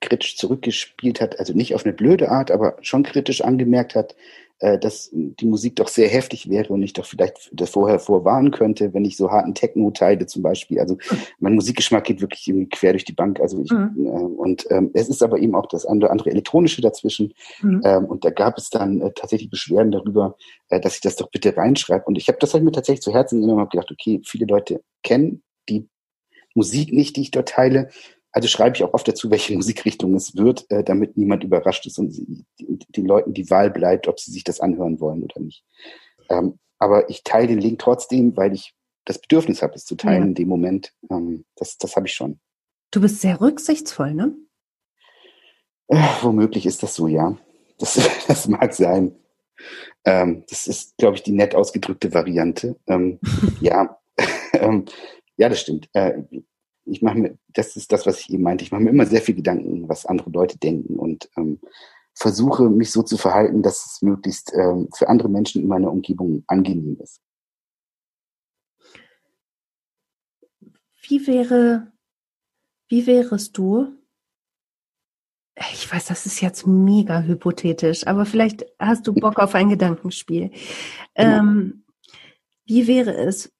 [0.00, 4.14] kritisch zurückgespielt hat, also nicht auf eine blöde Art, aber schon kritisch angemerkt hat,
[4.60, 8.50] äh, dass die Musik doch sehr heftig wäre und ich doch vielleicht das vorher vorwarnen
[8.50, 10.80] könnte, wenn ich so harten Techno teile zum Beispiel.
[10.80, 10.98] Also
[11.38, 13.40] mein Musikgeschmack geht wirklich irgendwie quer durch die Bank.
[13.40, 14.06] Also ich, mhm.
[14.06, 17.32] äh, und ähm, es ist aber eben auch das andere, andere elektronische dazwischen.
[17.62, 17.82] Mhm.
[17.84, 20.36] Ähm, und da gab es dann äh, tatsächlich Beschwerden darüber,
[20.70, 22.04] äh, dass ich das doch bitte reinschreibe.
[22.06, 24.46] Und ich habe das halt mir tatsächlich zu Herzen genommen und habe gedacht, okay, viele
[24.46, 25.88] Leute kennen die
[26.54, 27.90] Musik nicht, die ich dort teile.
[28.32, 31.98] Also schreibe ich auch oft dazu, welche Musikrichtung es wird, äh, damit niemand überrascht ist
[31.98, 32.14] und
[32.58, 35.64] den Leuten die Wahl bleibt, ob sie sich das anhören wollen oder nicht.
[36.28, 40.22] Ähm, aber ich teile den Link trotzdem, weil ich das Bedürfnis habe, es zu teilen
[40.22, 40.28] ja.
[40.28, 40.92] in dem Moment.
[41.10, 42.38] Ähm, das das habe ich schon.
[42.90, 44.34] Du bist sehr rücksichtsvoll, ne?
[45.88, 47.36] Äh, womöglich ist das so, ja.
[47.78, 47.94] Das,
[48.28, 49.14] das mag sein.
[50.04, 52.76] Ähm, das ist, glaube ich, die nett ausgedrückte Variante.
[52.86, 53.18] Ähm,
[53.60, 53.98] ja,
[54.52, 54.84] ähm,
[55.36, 55.88] ja, das stimmt.
[55.92, 56.22] Äh,
[56.90, 59.22] ich mache mir, das ist das, was ich eben meinte, ich mache mir immer sehr
[59.22, 61.60] viel Gedanken, was andere Leute denken und ähm,
[62.14, 66.42] versuche mich so zu verhalten, dass es möglichst ähm, für andere Menschen in meiner Umgebung
[66.48, 67.20] angenehm ist.
[71.08, 71.92] Wie wäre,
[72.88, 73.94] wie wärest du?
[75.72, 80.50] Ich weiß, das ist jetzt mega hypothetisch, aber vielleicht hast du Bock auf ein Gedankenspiel.
[81.14, 81.38] Genau.
[81.38, 81.84] Ähm,
[82.66, 83.50] wie wäre es,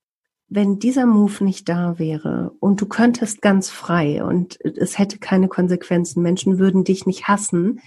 [0.49, 5.49] wenn dieser Move nicht da wäre und du könntest ganz frei und es hätte keine
[5.49, 7.81] Konsequenzen, Menschen würden dich nicht hassen,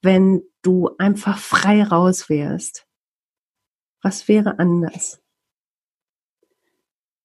[0.00, 2.86] wenn du einfach frei raus wärst.
[4.00, 5.20] Was wäre anders?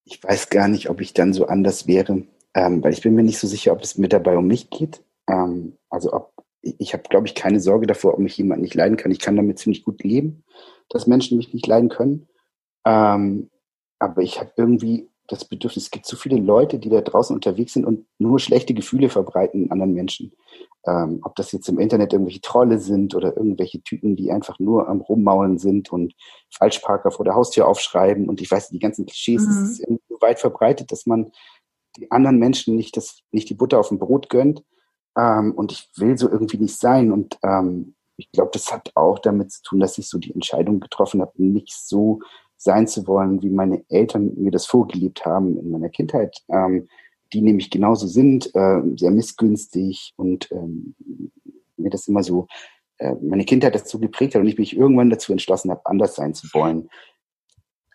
[0.04, 3.24] Ich weiß gar nicht, ob ich dann so anders wäre, ähm, weil ich bin mir
[3.24, 5.04] nicht so sicher, ob es mir dabei um mich geht.
[5.28, 8.98] Ähm, also ob ich habe, glaube ich, keine Sorge davor, ob mich jemand nicht leiden
[8.98, 9.12] kann.
[9.12, 10.44] Ich kann damit ziemlich gut leben,
[10.90, 12.28] dass Menschen mich nicht leiden können.
[12.86, 13.50] Ähm,
[14.00, 17.74] aber ich habe irgendwie das Bedürfnis, es gibt so viele Leute, die da draußen unterwegs
[17.74, 20.34] sind und nur schlechte Gefühle verbreiten anderen Menschen.
[20.86, 24.88] Ähm, ob das jetzt im Internet irgendwelche Trolle sind oder irgendwelche Typen, die einfach nur
[24.88, 26.14] am Rummaulen sind und
[26.50, 29.50] Falschparker vor der Haustür aufschreiben und ich weiß, die ganzen Klischees, mhm.
[29.50, 31.32] es ist irgendwie so weit verbreitet, dass man
[31.98, 34.64] die anderen Menschen nicht, das, nicht die Butter auf dem Brot gönnt.
[35.18, 37.12] Ähm, und ich will so irgendwie nicht sein.
[37.12, 40.80] Und ähm, ich glaube, das hat auch damit zu tun, dass ich so die Entscheidung
[40.80, 42.20] getroffen habe, nicht so
[42.58, 46.88] sein zu wollen, wie meine Eltern mir das vorgelebt haben in meiner Kindheit, ähm,
[47.34, 50.96] die nämlich genauso sind, äh, sehr missgünstig und ähm,
[51.78, 52.48] mir das immer so,
[52.98, 56.34] äh, meine Kindheit dazu geprägt hat und ich mich irgendwann dazu entschlossen habe, anders sein
[56.34, 56.90] zu wollen.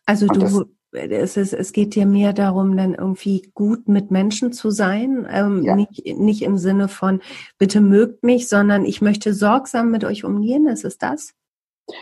[0.06, 4.52] Also und du, es, ist, es geht dir mehr darum, dann irgendwie gut mit Menschen
[4.52, 5.74] zu sein, ähm, ja.
[5.74, 7.20] nicht, nicht im Sinne von,
[7.58, 11.34] bitte mögt mich, sondern ich möchte sorgsam mit euch umgehen, ist es das?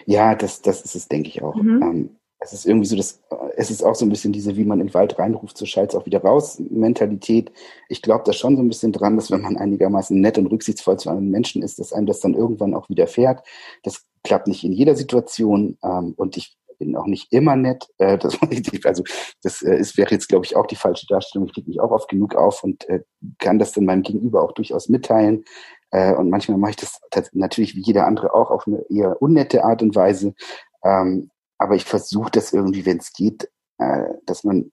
[0.06, 1.54] Ja, das, das ist es, denke ich auch.
[1.54, 1.82] Mhm.
[1.82, 3.20] Ähm, es ist irgendwie so, dass
[3.56, 5.94] es ist auch so ein bisschen diese, wie man in den Wald reinruft, so schallt
[5.94, 7.52] auch wieder raus, Mentalität.
[7.88, 10.98] Ich glaube da schon so ein bisschen dran, dass wenn man einigermaßen nett und rücksichtsvoll
[10.98, 13.46] zu einem Menschen ist, dass einem das dann irgendwann auch wieder fährt.
[13.82, 17.86] Das klappt nicht in jeder Situation ähm, und ich bin auch nicht immer nett.
[17.98, 18.38] Äh, das,
[18.84, 19.04] also
[19.42, 21.46] das äh, ist, wäre jetzt, glaube ich, auch die falsche Darstellung.
[21.46, 23.02] Ich kriege mich auch oft genug auf und äh,
[23.38, 25.44] kann das dann meinem Gegenüber auch durchaus mitteilen.
[25.90, 27.00] Äh, und manchmal mache ich das
[27.32, 30.34] natürlich wie jeder andere auch auf eine eher unnette Art und Weise.
[30.82, 34.72] Ähm, aber ich versuche das irgendwie, wenn es geht, äh, dass man,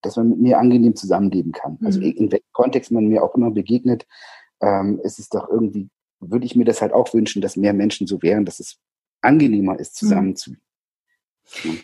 [0.00, 1.78] dass man mit mir angenehm zusammenleben kann.
[1.84, 2.06] Also mhm.
[2.06, 4.06] Also in welchem Kontext man mir auch immer begegnet,
[4.62, 8.06] ähm, ist es doch irgendwie, würde ich mir das halt auch wünschen, dass mehr Menschen
[8.06, 8.78] so wären, dass es
[9.20, 10.64] angenehmer ist, zusammenzuleben.
[11.62, 11.80] Mhm.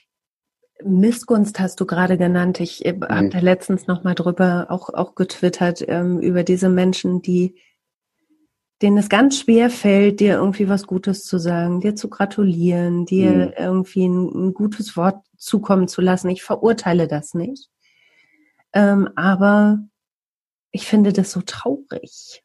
[0.82, 2.60] Missgunst hast du gerade genannt.
[2.60, 3.02] Ich äh, mhm.
[3.08, 7.56] habe da letztens noch mal drüber auch, auch getwittert ähm, über diese Menschen, die
[8.82, 13.32] denen es ganz schwer fällt, dir irgendwie was Gutes zu sagen, dir zu gratulieren, dir
[13.32, 13.52] mhm.
[13.56, 16.30] irgendwie ein, ein, gutes Wort zukommen zu lassen.
[16.30, 17.68] Ich verurteile das nicht.
[18.72, 19.80] Ähm, aber
[20.70, 22.42] ich finde das so traurig.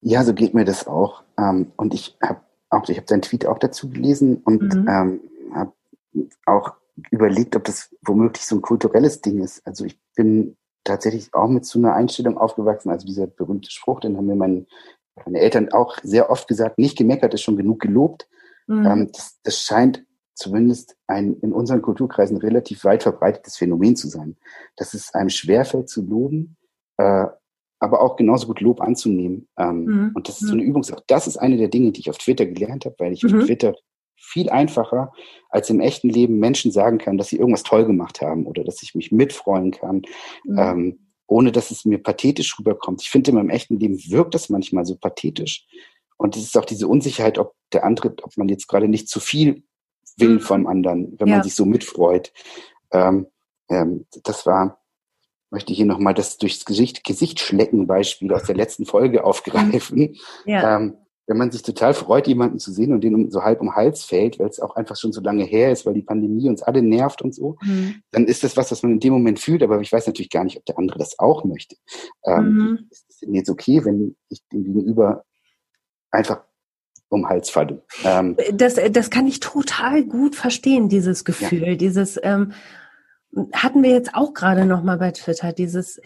[0.00, 1.22] Ja, so geht mir das auch.
[1.38, 4.88] Ähm, und ich habe auch, ich habe deinen Tweet auch dazu gelesen und mhm.
[4.88, 5.20] ähm,
[5.54, 5.72] habe
[6.46, 6.72] auch
[7.10, 9.66] überlegt, ob das womöglich so ein kulturelles Ding ist.
[9.66, 12.90] Also ich bin tatsächlich auch mit so einer Einstellung aufgewachsen.
[12.90, 14.66] Also dieser berühmte Spruch, den haben mir mein
[15.24, 18.28] meine Eltern auch sehr oft gesagt, nicht gemeckert ist schon genug gelobt.
[18.66, 18.86] Mhm.
[18.86, 24.36] Ähm, das, das scheint zumindest ein in unseren Kulturkreisen relativ weit verbreitetes Phänomen zu sein,
[24.76, 26.56] dass es einem schwerfällt zu loben,
[26.96, 27.26] äh,
[27.78, 29.48] aber auch genauso gut Lob anzunehmen.
[29.58, 30.10] Ähm, mhm.
[30.14, 31.02] Und das ist so eine Übungssache.
[31.06, 33.40] Das ist eine der Dinge, die ich auf Twitter gelernt habe, weil ich mhm.
[33.40, 33.74] auf Twitter
[34.16, 35.12] viel einfacher
[35.50, 38.82] als im echten Leben Menschen sagen kann, dass sie irgendwas toll gemacht haben oder dass
[38.82, 40.02] ich mich mitfreuen kann.
[40.44, 40.58] Mhm.
[40.58, 40.98] Ähm,
[41.32, 43.02] ohne dass es mir pathetisch rüberkommt.
[43.02, 45.66] Ich finde, in meinem echten Leben wirkt das manchmal so pathetisch.
[46.16, 49.18] Und es ist auch diese Unsicherheit, ob der andere, ob man jetzt gerade nicht zu
[49.18, 49.64] viel
[50.16, 50.40] will mhm.
[50.40, 51.36] vom anderen, wenn ja.
[51.36, 52.32] man sich so mitfreut.
[52.92, 53.26] Ähm,
[53.68, 54.82] ähm, das war,
[55.50, 60.16] möchte hier nochmal das durchs Gesicht, Gesicht schlecken Beispiel aus der letzten Folge aufgreifen.
[60.44, 60.76] Ja.
[60.76, 60.98] Ähm,
[61.32, 64.38] wenn man sich total freut, jemanden zu sehen und den so halb um Hals fällt,
[64.38, 67.22] weil es auch einfach schon so lange her ist, weil die Pandemie uns alle nervt
[67.22, 68.02] und so, mhm.
[68.10, 70.44] dann ist das was, was man in dem Moment fühlt, aber ich weiß natürlich gar
[70.44, 71.76] nicht, ob der andere das auch möchte.
[72.26, 72.78] Ähm, mhm.
[72.90, 75.24] Ist es denn jetzt okay, wenn ich dem Gegenüber
[76.10, 76.42] einfach
[77.08, 77.82] um Hals falle?
[78.04, 81.74] Ähm, das, das kann ich total gut verstehen, dieses Gefühl, ja.
[81.76, 82.52] dieses ähm,
[83.54, 85.98] hatten wir jetzt auch gerade noch mal bei Twitter, dieses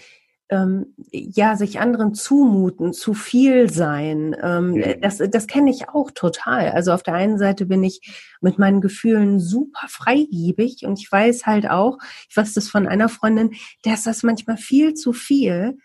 [0.48, 4.36] ähm, ja, sich anderen zumuten, zu viel sein.
[4.40, 5.00] Ähm, mhm.
[5.00, 6.70] Das, das kenne ich auch total.
[6.70, 8.00] Also auf der einen Seite bin ich
[8.40, 13.08] mit meinen Gefühlen super freigebig und ich weiß halt auch, ich weiß das von einer
[13.08, 13.54] Freundin,
[13.84, 15.78] der ist das manchmal viel zu viel,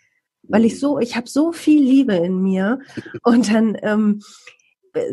[0.44, 2.80] weil ich so, ich habe so viel Liebe in mir
[3.24, 4.22] und dann ähm,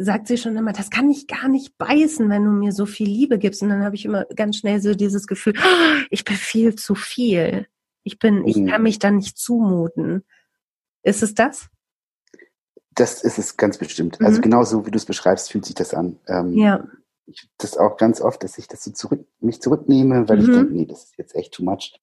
[0.01, 3.07] sagt sie schon immer, das kann ich gar nicht beißen, wenn du mir so viel
[3.07, 3.63] Liebe gibst.
[3.63, 5.55] Und dann habe ich immer ganz schnell so dieses Gefühl,
[6.11, 7.67] ich bin viel zu viel.
[8.09, 8.85] Ich bin, ich kann mhm.
[8.85, 10.25] mich da nicht zumuten.
[11.03, 11.69] Ist es das?
[12.95, 14.15] Das ist es ganz bestimmt.
[14.15, 14.27] Also mhm.
[14.29, 16.19] Also genauso wie du es beschreibst, fühlt sich das an.
[16.27, 16.85] Ähm, ja.
[17.27, 20.43] Ich das auch ganz oft, dass ich das so zurück, mich zurücknehme, weil mhm.
[20.43, 22.01] ich denke, nee, das ist jetzt echt too much.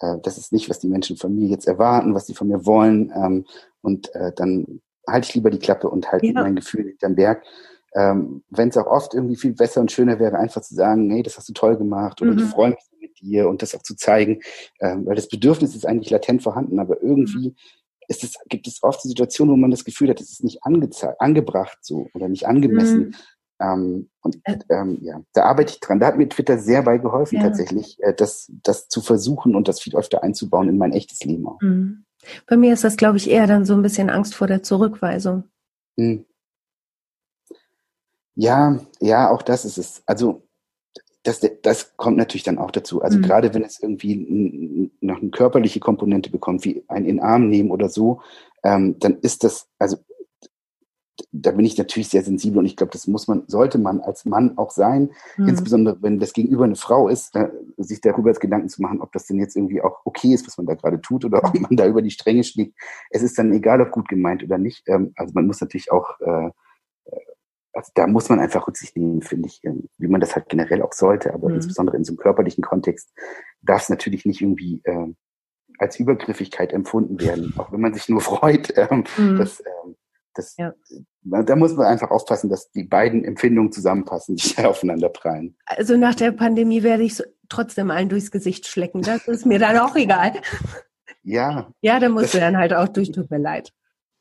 [0.00, 2.66] Äh, das ist nicht, was die Menschen von mir jetzt erwarten, was sie von mir
[2.66, 3.12] wollen.
[3.14, 3.44] Ähm,
[3.80, 6.32] und äh, dann halte ich lieber die Klappe und halte ja.
[6.32, 7.44] mein Gefühl hinterm Berg.
[7.94, 11.22] Ähm, Wenn es auch oft irgendwie viel besser und schöner wäre, einfach zu sagen, nee,
[11.22, 12.38] das hast du toll gemacht oder mhm.
[12.38, 12.84] ich freue mich
[13.24, 14.40] dir und das auch zu zeigen,
[14.80, 17.56] ähm, weil das Bedürfnis ist eigentlich latent vorhanden, aber irgendwie mhm.
[18.08, 20.60] ist es, gibt es oft die Situation, wo man das Gefühl hat, es ist nicht
[20.64, 22.98] angebracht so oder nicht angemessen.
[22.98, 23.14] Mhm.
[23.60, 24.58] Ähm, und äh.
[24.68, 26.00] ähm, ja, da arbeite ich dran.
[26.00, 27.42] Da hat mir Twitter sehr bei geholfen, ja.
[27.44, 31.46] tatsächlich, äh, das, das zu versuchen und das viel öfter einzubauen in mein echtes Leben
[31.46, 31.60] auch.
[31.60, 32.04] Mhm.
[32.46, 35.44] Bei mir ist das, glaube ich, eher dann so ein bisschen Angst vor der Zurückweisung.
[35.96, 36.24] Mhm.
[38.34, 40.02] Ja, ja, auch das ist es.
[40.06, 40.43] Also
[41.24, 43.02] das, das kommt natürlich dann auch dazu.
[43.02, 43.22] Also mhm.
[43.22, 47.88] gerade wenn es irgendwie noch eine körperliche Komponente bekommt, wie ein in Arm nehmen oder
[47.88, 48.20] so,
[48.62, 49.96] ähm, dann ist das, also
[51.32, 54.24] da bin ich natürlich sehr sensibel und ich glaube, das muss man, sollte man als
[54.24, 55.48] Mann auch sein, mhm.
[55.48, 59.12] insbesondere wenn das Gegenüber eine Frau ist, äh, sich darüber jetzt Gedanken zu machen, ob
[59.12, 61.76] das denn jetzt irgendwie auch okay ist, was man da gerade tut oder ob man
[61.76, 62.74] da über die Stränge schlägt.
[63.10, 64.82] Es ist dann egal, ob gut gemeint oder nicht.
[64.88, 66.50] Ähm, also man muss natürlich auch äh,
[67.74, 70.82] also da muss man einfach Rücksicht nehmen, finde ich, ähm, wie man das halt generell
[70.82, 71.56] auch sollte, aber mhm.
[71.56, 73.12] insbesondere in so einem körperlichen Kontext
[73.62, 75.12] darf es natürlich nicht irgendwie äh,
[75.78, 78.72] als Übergriffigkeit empfunden werden, auch wenn man sich nur freut.
[78.76, 79.38] Ähm, mhm.
[79.38, 79.96] das, ähm,
[80.34, 80.74] das, ja.
[81.22, 85.56] Da muss man einfach aufpassen, dass die beiden Empfindungen zusammenpassen, die aufeinander prallen.
[85.66, 89.02] Also nach der Pandemie werde ich trotzdem allen durchs Gesicht schlecken.
[89.02, 90.32] Das ist mir dann auch egal.
[91.22, 91.72] Ja.
[91.80, 93.72] Ja, da musst du dann halt auch durch, tut mir leid.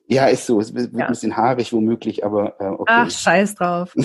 [0.07, 0.59] Ja, ist so.
[0.59, 1.05] Es wird ja.
[1.05, 2.93] ein bisschen haarig womöglich, aber äh, okay.
[2.93, 3.95] Ach, scheiß drauf.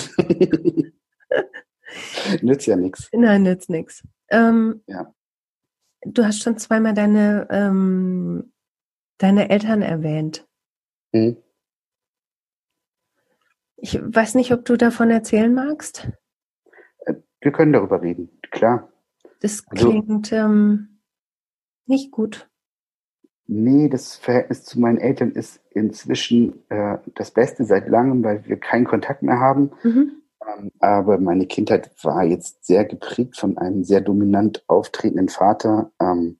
[2.41, 3.09] nützt ja nichts.
[3.11, 4.03] Nein, nützt nichts.
[4.29, 5.13] Ähm, ja.
[6.05, 8.53] Du hast schon zweimal deine, ähm,
[9.17, 10.47] deine Eltern erwähnt.
[11.11, 11.37] Mhm.
[13.77, 16.09] Ich weiß nicht, ob du davon erzählen magst.
[17.05, 18.91] Äh, wir können darüber reden, klar.
[19.41, 21.01] Das also klingt also, ähm,
[21.85, 22.48] nicht gut.
[23.51, 28.59] Nee, das Verhältnis zu meinen Eltern ist inzwischen äh, das Beste seit langem, weil wir
[28.59, 29.71] keinen Kontakt mehr haben.
[29.81, 30.21] Mhm.
[30.45, 36.37] Ähm, aber meine Kindheit war jetzt sehr geprägt von einem sehr dominant auftretenden Vater, ähm,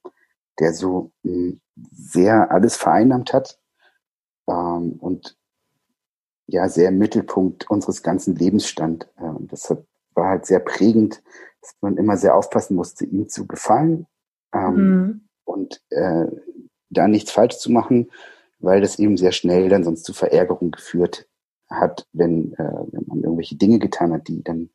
[0.60, 3.60] der so mh, hm, sehr alles vereinnahmt hat
[4.48, 5.36] ähm, und
[6.46, 9.12] ja sehr im Mittelpunkt unseres ganzen Lebens stand.
[9.18, 9.76] Ähm, das
[10.14, 11.24] war halt sehr prägend,
[11.62, 14.06] dass man immer sehr aufpassen musste, ihm zu gefallen.
[14.54, 15.22] Ähm, mhm.
[15.44, 16.28] Und äh,
[16.90, 18.12] da nichts falsch zu machen,
[18.60, 21.28] weil das eben sehr schnell dann sonst zu Verärgerung geführt
[21.70, 24.70] hat, wenn, äh, wenn man irgendwelche Dinge getan hat, die dann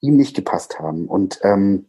[0.00, 1.06] ihm nicht gepasst haben.
[1.06, 1.86] Und ähm,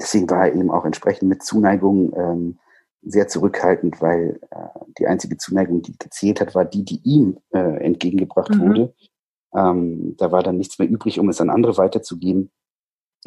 [0.00, 2.58] deswegen war er eben auch entsprechend mit Zuneigung ähm,
[3.02, 7.84] sehr zurückhaltend, weil äh, die einzige Zuneigung, die gezählt hat, war die, die ihm äh,
[7.84, 8.60] entgegengebracht mhm.
[8.60, 8.94] wurde.
[9.54, 12.50] Ähm, da war dann nichts mehr übrig, um es an andere weiterzugeben.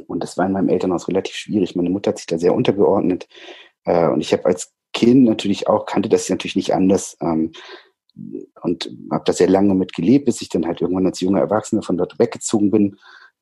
[0.08, 1.76] Und das war in meinem Elternhaus relativ schwierig.
[1.76, 3.28] Meine Mutter hat sich da sehr untergeordnet.
[3.86, 7.18] Äh, und ich habe als Kind natürlich auch, kannte das natürlich nicht anders.
[7.22, 7.52] Ähm,
[8.62, 11.82] und habe da sehr lange mit gelebt, bis ich dann halt irgendwann als junger Erwachsener
[11.82, 12.96] von dort weggezogen bin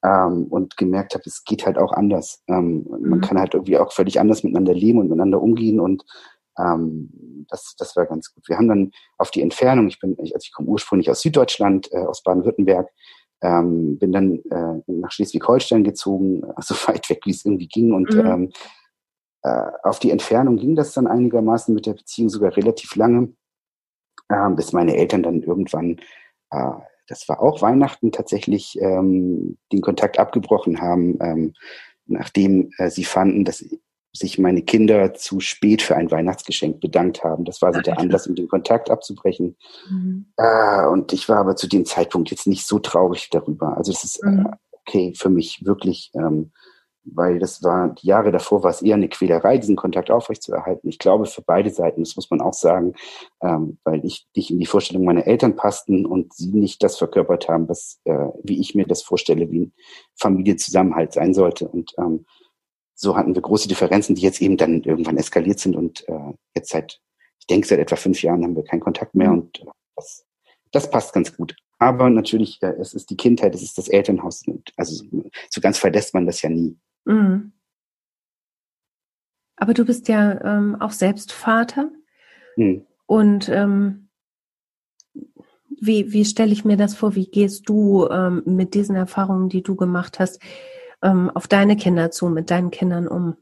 [0.04, 2.42] ähm, und gemerkt habe, es geht halt auch anders.
[2.48, 3.10] Ähm, mhm.
[3.10, 6.04] Man kann halt irgendwie auch völlig anders miteinander leben und miteinander umgehen und
[6.58, 8.48] ähm, das, das war ganz gut.
[8.48, 12.00] Wir haben dann auf die Entfernung, ich bin, also ich komme ursprünglich aus Süddeutschland, äh,
[12.00, 12.90] aus Baden-Württemberg,
[13.42, 18.12] ähm, bin dann äh, nach Schleswig-Holstein gezogen, so weit weg, wie es irgendwie ging und
[18.14, 18.52] mhm.
[19.44, 23.34] Äh, auf die Entfernung ging das dann einigermaßen mit der Beziehung sogar relativ lange,
[24.30, 26.00] äh, bis meine Eltern dann irgendwann,
[26.52, 26.72] äh,
[27.08, 31.54] das war auch Weihnachten tatsächlich, ähm, den Kontakt abgebrochen haben, ähm,
[32.06, 33.64] nachdem äh, sie fanden, dass
[34.16, 37.46] sich meine Kinder zu spät für ein Weihnachtsgeschenk bedankt haben.
[37.46, 39.58] Das war so der Anlass, um den Kontakt abzubrechen.
[39.90, 40.28] Mhm.
[40.38, 43.76] Äh, und ich war aber zu dem Zeitpunkt jetzt nicht so traurig darüber.
[43.76, 44.46] Also es ist mhm.
[44.46, 44.52] äh,
[44.86, 46.52] okay für mich wirklich, ähm,
[47.06, 50.88] weil das war, die Jahre davor war es eher eine Quälerei, diesen Kontakt aufrechtzuerhalten.
[50.90, 52.94] Ich glaube für beide Seiten, das muss man auch sagen,
[53.42, 57.50] ähm, weil ich nicht in die Vorstellung meiner Eltern passten und sie nicht das verkörpert
[57.50, 59.74] haben, was, äh, wie ich mir das vorstelle, wie ein
[60.16, 61.68] Familienzusammenhalt sein sollte.
[61.68, 62.26] Und ähm,
[62.96, 66.70] so hatten wir große Differenzen, die jetzt eben dann irgendwann eskaliert sind und äh, jetzt
[66.70, 67.00] seit,
[67.40, 69.40] ich denke, seit etwa fünf Jahren haben wir keinen Kontakt mehr mhm.
[69.40, 70.26] und äh, das,
[70.72, 71.56] das passt ganz gut.
[71.80, 74.44] Aber natürlich, äh, es ist die Kindheit, es ist das Elternhaus.
[74.78, 75.04] Also
[75.50, 76.78] so ganz verlässt man das ja nie.
[77.06, 77.52] Mhm.
[79.56, 81.92] Aber du bist ja ähm, auch selbst Vater.
[82.58, 82.86] Mhm.
[83.06, 84.10] Und ähm,
[85.80, 87.16] wie, wie stelle ich mir das vor?
[87.16, 90.42] Wie gehst du ähm, mit diesen Erfahrungen, die du gemacht hast,
[91.02, 93.36] ähm, auf deine Kinder zu, mit deinen Kindern um?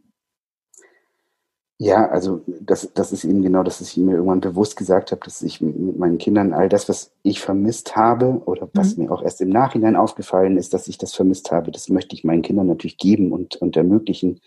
[1.84, 5.41] Ja, also das, das ist eben genau, dass ich mir irgendwann bewusst gesagt habe, dass
[5.41, 9.06] ich mit meinen Kindern all das, was ich vermisst habe oder was mhm.
[9.06, 12.24] mir auch erst im Nachhinein aufgefallen ist, dass ich das vermisst habe, das möchte ich
[12.24, 14.41] meinen Kindern natürlich geben und, und ermöglichen.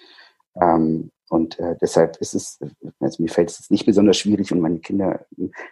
[0.61, 2.61] Ähm, und äh, deshalb ist es,
[3.01, 5.27] also mir fällt es nicht besonders schwierig und meine Kinder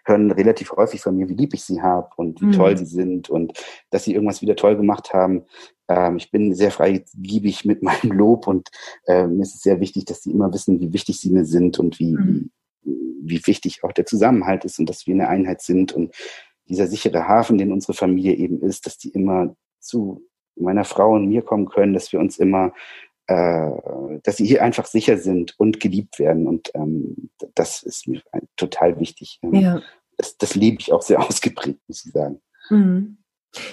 [0.04, 2.52] hören relativ häufig von mir, wie lieb ich sie habe und wie mhm.
[2.52, 3.52] toll sie sind und
[3.90, 5.44] dass sie irgendwas wieder toll gemacht haben.
[5.88, 8.70] Ähm, ich bin sehr freigiebig mit meinem Lob und
[9.06, 11.78] äh, mir ist es sehr wichtig, dass sie immer wissen, wie wichtig sie mir sind
[11.78, 12.50] und wie, mhm.
[12.82, 16.14] wie, wie wichtig auch der Zusammenhalt ist und dass wir eine Einheit sind und
[16.66, 21.28] dieser sichere Hafen, den unsere Familie eben ist, dass die immer zu meiner Frau und
[21.28, 22.72] mir kommen können, dass wir uns immer
[23.26, 26.46] dass sie hier einfach sicher sind und geliebt werden.
[26.46, 28.22] Und ähm, das ist mir
[28.56, 29.38] total wichtig.
[29.42, 29.80] Ähm, ja.
[30.16, 32.40] Das, das lebe ich auch sehr ausgeprägt, muss ich sagen.
[32.70, 33.18] Mhm.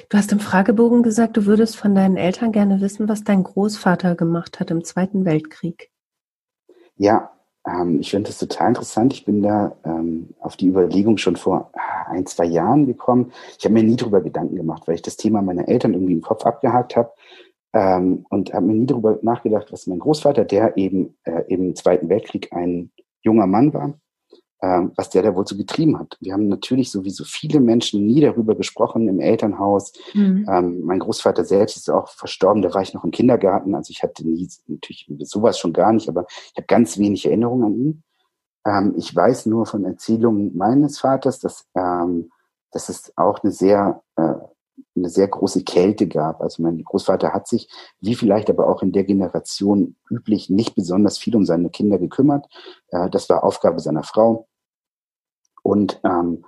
[0.10, 4.16] Du hast im Fragebogen gesagt, du würdest von deinen Eltern gerne wissen, was dein Großvater
[4.16, 5.90] gemacht hat im Zweiten Weltkrieg.
[6.98, 7.32] Ja,
[7.66, 9.14] ähm, ich finde das total interessant.
[9.14, 13.32] Ich bin da ähm, auf die Überlegung schon vor ah, ein, zwei Jahren gekommen.
[13.58, 16.22] Ich habe mir nie darüber Gedanken gemacht, weil ich das Thema meiner Eltern irgendwie im
[16.22, 17.12] Kopf abgehakt habe.
[17.73, 22.10] Ähm, und habe mir nie darüber nachgedacht, was mein Großvater, der eben äh, im Zweiten
[22.10, 23.93] Weltkrieg ein junger Mann war,
[24.62, 26.17] ähm, was der da wohl so getrieben hat.
[26.19, 29.93] Wir haben natürlich sowieso viele Menschen nie darüber gesprochen im Elternhaus.
[30.13, 30.47] Mhm.
[30.51, 34.01] Ähm, mein Großvater selbst ist auch verstorben, da war ich noch im Kindergarten, also ich
[34.03, 38.03] hatte nie, natürlich sowas schon gar nicht, aber ich habe ganz wenig Erinnerungen an ihn.
[38.65, 42.32] Ähm, ich weiß nur von Erzählungen meines Vaters, dass, ähm,
[42.71, 44.34] dass es auch eine sehr äh,
[44.96, 46.42] eine sehr große Kälte gab.
[46.42, 51.18] Also mein Großvater hat sich, wie vielleicht aber auch in der Generation üblich, nicht besonders
[51.18, 52.48] viel um seine Kinder gekümmert.
[52.89, 54.48] Äh, das war Aufgabe seiner Frau.
[55.63, 56.46] Und ähm,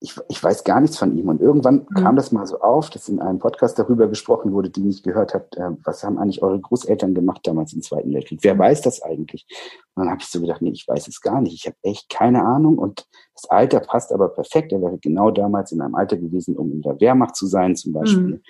[0.00, 1.28] ich, ich weiß gar nichts von ihm.
[1.28, 1.94] Und irgendwann mhm.
[1.94, 5.34] kam das mal so auf, dass in einem Podcast darüber gesprochen wurde, den ich gehört
[5.34, 8.38] habe, äh, was haben eigentlich eure Großeltern gemacht damals im Zweiten Weltkrieg?
[8.42, 8.60] Wer mhm.
[8.60, 9.46] weiß das eigentlich?
[9.94, 11.54] Und dann habe ich so gedacht, nee, ich weiß es gar nicht.
[11.54, 12.78] Ich habe echt keine Ahnung.
[12.78, 14.72] Und das Alter passt aber perfekt.
[14.72, 17.92] Er wäre genau damals in einem Alter gewesen, um in der Wehrmacht zu sein zum
[17.92, 18.22] Beispiel.
[18.22, 18.42] Mhm.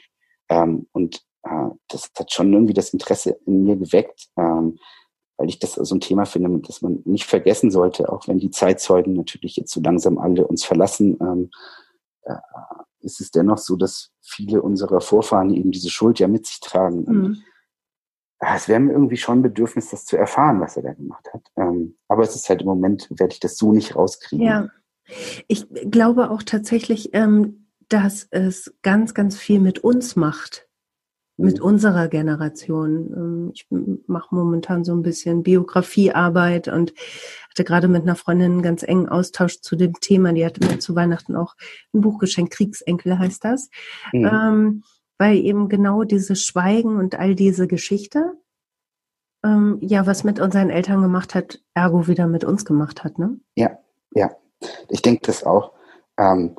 [0.50, 4.28] Ähm, und äh, das hat schon irgendwie das Interesse in mir geweckt.
[4.36, 4.78] Ähm,
[5.38, 8.50] weil ich das so ein Thema finde, das man nicht vergessen sollte, auch wenn die
[8.50, 11.50] Zeitzeugen natürlich jetzt so langsam alle uns verlassen, ähm,
[12.22, 12.34] äh,
[13.00, 17.02] ist es dennoch so, dass viele unserer Vorfahren eben diese Schuld ja mit sich tragen.
[17.02, 17.24] Mhm.
[17.24, 17.44] Und,
[18.40, 21.28] äh, es wäre mir irgendwie schon ein Bedürfnis, das zu erfahren, was er da gemacht
[21.32, 21.42] hat.
[21.56, 24.44] Ähm, aber es ist halt im Moment, werde ich das so nicht rauskriegen.
[24.44, 24.68] Ja,
[25.46, 30.67] ich glaube auch tatsächlich, ähm, dass es ganz, ganz viel mit uns macht
[31.38, 31.64] mit mhm.
[31.64, 33.12] unserer Generation.
[33.14, 33.66] Ähm, ich
[34.06, 36.92] mache momentan so ein bisschen Biografiearbeit und
[37.50, 40.32] hatte gerade mit einer Freundin einen ganz engen Austausch zu dem Thema.
[40.32, 41.54] Die hatte mir zu Weihnachten auch
[41.94, 43.70] ein Buch geschenkt, Kriegsenkel heißt das.
[44.12, 44.26] Mhm.
[44.26, 44.82] Ähm,
[45.16, 48.34] weil eben genau dieses Schweigen und all diese Geschichte,
[49.44, 53.38] ähm, ja, was mit unseren Eltern gemacht hat, ergo wieder mit uns gemacht hat, ne?
[53.54, 53.78] Ja,
[54.12, 54.30] ja.
[54.88, 55.72] Ich denke das auch.
[56.18, 56.56] Ähm,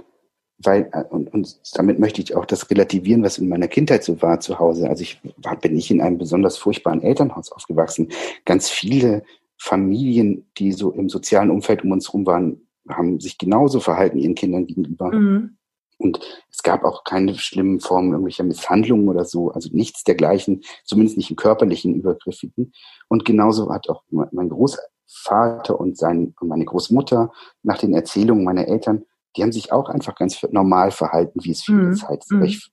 [0.60, 4.22] weil, äh, und, und damit möchte ich auch das relativieren, was in meiner Kindheit so
[4.22, 4.90] war zu Hause.
[4.90, 8.10] Also ich war, bin nicht in einem besonders furchtbaren Elternhaus aufgewachsen.
[8.46, 9.24] Ganz viele
[9.58, 14.36] Familien, die so im sozialen Umfeld um uns herum waren, haben sich genauso verhalten ihren
[14.36, 15.12] Kindern gegenüber.
[15.12, 15.58] Mhm.
[15.98, 21.18] Und es gab auch keine schlimmen Formen irgendwelcher Misshandlungen oder so, also nichts dergleichen, zumindest
[21.18, 22.72] nicht im körperlichen Übergriffigen.
[23.10, 28.70] Und genauso hat auch mein Großvater und, sein, und meine Großmutter nach den Erzählungen meiner
[28.70, 29.04] Eltern
[29.36, 31.96] die haben sich auch einfach ganz normal verhalten, wie es viele mhm.
[31.96, 32.32] Zeit ist.
[32.32, 32.44] Mhm.
[32.44, 32.72] Ich,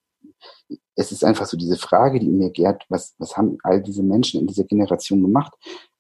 [0.95, 4.41] es ist einfach so diese Frage, die mir gärt, was, was haben all diese Menschen
[4.41, 5.53] in dieser Generation gemacht?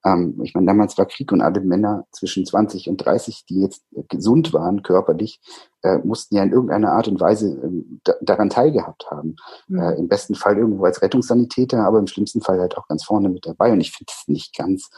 [0.04, 3.84] Ähm, ich meine, damals war Krieg und alle Männer zwischen 20 und 30, die jetzt
[4.08, 5.40] gesund waren körperlich,
[5.82, 9.36] äh, mussten ja in irgendeiner Art und Weise äh, daran teilgehabt haben.
[9.68, 9.78] Mhm.
[9.78, 13.28] Äh, Im besten Fall irgendwo als Rettungssanitäter, aber im schlimmsten Fall halt auch ganz vorne
[13.28, 13.72] mit dabei.
[13.72, 14.88] Und ich finde es nicht ganz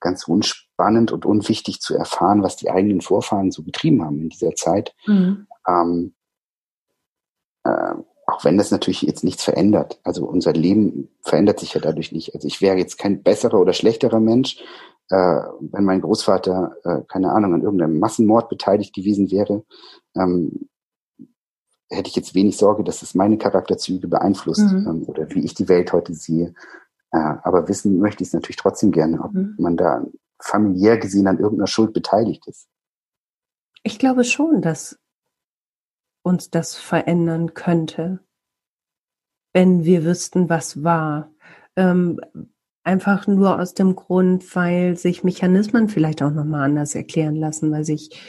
[0.00, 4.54] ganz unspannend und unwichtig zu erfahren, was die eigenen Vorfahren so getrieben haben in dieser
[4.54, 4.94] Zeit.
[5.06, 5.46] Mhm.
[5.66, 6.14] Ähm,
[7.64, 7.94] äh,
[8.26, 10.00] auch wenn das natürlich jetzt nichts verändert.
[10.02, 12.34] Also unser Leben verändert sich ja dadurch nicht.
[12.34, 14.60] Also ich wäre jetzt kein besserer oder schlechterer Mensch,
[15.10, 19.64] äh, wenn mein Großvater, äh, keine Ahnung, an irgendeinem Massenmord beteiligt gewesen wäre.
[20.16, 20.68] Ähm,
[21.88, 24.86] hätte ich jetzt wenig Sorge, dass es meine Charakterzüge beeinflusst mhm.
[24.88, 26.52] ähm, oder wie ich die Welt heute sehe.
[27.12, 29.54] Äh, aber wissen möchte ich es natürlich trotzdem gerne, ob mhm.
[29.58, 30.04] man da
[30.38, 32.68] familiär gesehen an irgendeiner Schuld beteiligt ist.
[33.82, 34.98] Ich glaube schon, dass
[36.22, 38.20] uns das verändern könnte,
[39.52, 41.30] wenn wir wüssten, was war.
[41.76, 42.20] Ähm,
[42.82, 47.84] einfach nur aus dem Grund, weil sich Mechanismen vielleicht auch nochmal anders erklären lassen, weil
[47.84, 48.20] sich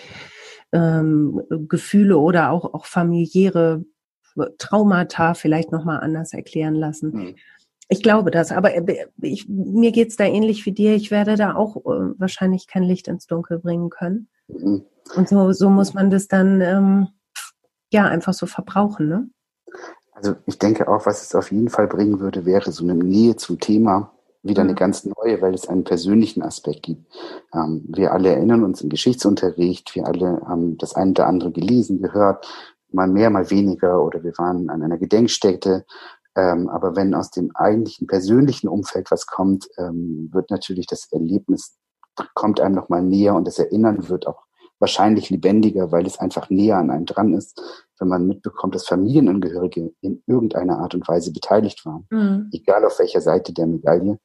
[0.71, 3.83] ähm, Gefühle oder auch, auch familiäre
[4.57, 7.11] Traumata vielleicht nochmal anders erklären lassen.
[7.11, 7.35] Mhm.
[7.89, 10.95] Ich glaube das, aber äh, ich, mir geht's da ähnlich wie dir.
[10.95, 14.27] Ich werde da auch äh, wahrscheinlich kein Licht ins Dunkel bringen können.
[14.47, 14.83] Mhm.
[15.15, 17.07] Und so, so muss man das dann ähm,
[17.91, 19.29] ja einfach so verbrauchen, ne?
[20.11, 23.35] Also ich denke auch, was es auf jeden Fall bringen würde, wäre so eine Nähe
[23.35, 24.11] zum Thema
[24.47, 24.69] wieder mhm.
[24.69, 27.05] eine ganz neue, weil es einen persönlichen Aspekt gibt.
[27.53, 32.01] Ähm, wir alle erinnern uns im Geschichtsunterricht, wir alle haben das eine oder andere gelesen,
[32.01, 32.47] gehört,
[32.91, 35.85] mal mehr, mal weniger, oder wir waren an einer Gedenkstätte.
[36.37, 41.77] Ähm, aber wenn aus dem eigentlichen persönlichen Umfeld was kommt, ähm, wird natürlich das Erlebnis
[42.33, 44.43] kommt einem noch mal näher und das Erinnern wird auch
[44.79, 47.59] wahrscheinlich lebendiger, weil es einfach näher an einem dran ist,
[47.99, 52.49] wenn man mitbekommt, dass Familienangehörige in irgendeiner Art und Weise beteiligt waren, mhm.
[52.53, 54.19] egal auf welcher Seite der Medaille.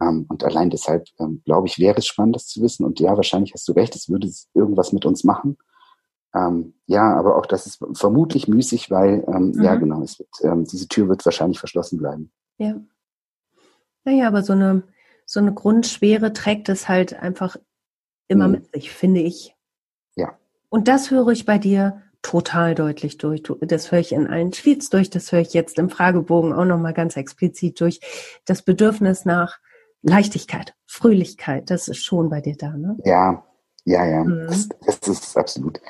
[0.00, 2.84] Ähm, und allein deshalb, ähm, glaube ich, wäre es spannend, das zu wissen.
[2.84, 5.56] Und ja, wahrscheinlich hast du recht, es würde irgendwas mit uns machen.
[6.36, 9.62] Ähm, ja, aber auch das ist vermutlich müßig, weil, ähm, mhm.
[9.62, 12.30] ja, genau, es wird, ähm, diese Tür wird wahrscheinlich verschlossen bleiben.
[12.58, 12.74] Ja.
[14.04, 14.82] Naja, aber so eine,
[15.24, 17.56] so eine Grundschwere trägt es halt einfach
[18.28, 18.54] immer mhm.
[18.54, 19.56] mit sich, finde ich.
[20.68, 23.42] Und das höre ich bei dir total deutlich durch.
[23.60, 26.92] Das höre ich in allen Tweets durch, das höre ich jetzt im Fragebogen auch nochmal
[26.92, 28.00] ganz explizit durch.
[28.44, 29.58] Das Bedürfnis nach
[30.02, 32.96] Leichtigkeit, Fröhlichkeit, das ist schon bei dir da, ne?
[33.04, 33.44] Ja,
[33.84, 34.46] ja, ja, mhm.
[34.48, 35.80] das, das, ist absolut.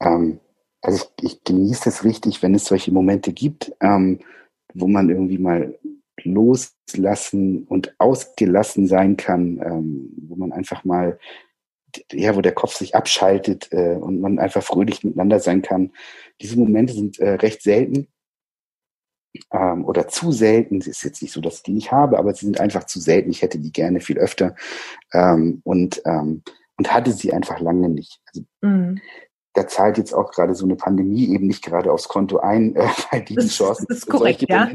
[0.00, 0.40] Ähm,
[0.82, 4.20] also ich, ich genieße es richtig, wenn es solche Momente gibt, ähm,
[4.74, 5.78] wo man irgendwie mal
[6.22, 11.18] loslassen und ausgelassen sein kann, ähm, wo man einfach mal
[12.12, 15.92] ja, wo der Kopf sich abschaltet äh, und man einfach fröhlich miteinander sein kann.
[16.40, 18.08] Diese Momente sind äh, recht selten
[19.52, 20.78] ähm, oder zu selten.
[20.78, 23.00] Es ist jetzt nicht so, dass ich die nicht habe, aber sie sind einfach zu
[23.00, 23.30] selten.
[23.30, 24.54] Ich hätte die gerne viel öfter
[25.12, 26.42] ähm, und ähm,
[26.78, 28.20] und hatte sie einfach lange nicht.
[28.26, 29.00] Also, mhm.
[29.56, 32.88] Da zahlt jetzt auch gerade so eine Pandemie eben nicht gerade aufs Konto ein, äh,
[33.10, 33.86] weil die, die Chancen.
[33.88, 34.70] Das ist korrekt, ja.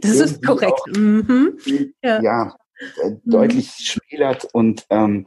[0.00, 0.80] Das ist korrekt.
[0.80, 1.58] Auch, mhm.
[2.02, 2.56] Ja, ja
[3.02, 3.20] äh, mhm.
[3.24, 5.26] deutlich schmälert und ähm,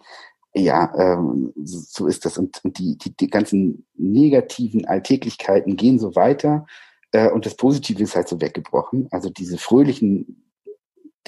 [0.54, 2.38] ja, ähm, so ist das.
[2.38, 6.66] Und, und die, die, die ganzen negativen Alltäglichkeiten gehen so weiter
[7.12, 9.08] äh, und das Positive ist halt so weggebrochen.
[9.12, 10.52] Also diese fröhlichen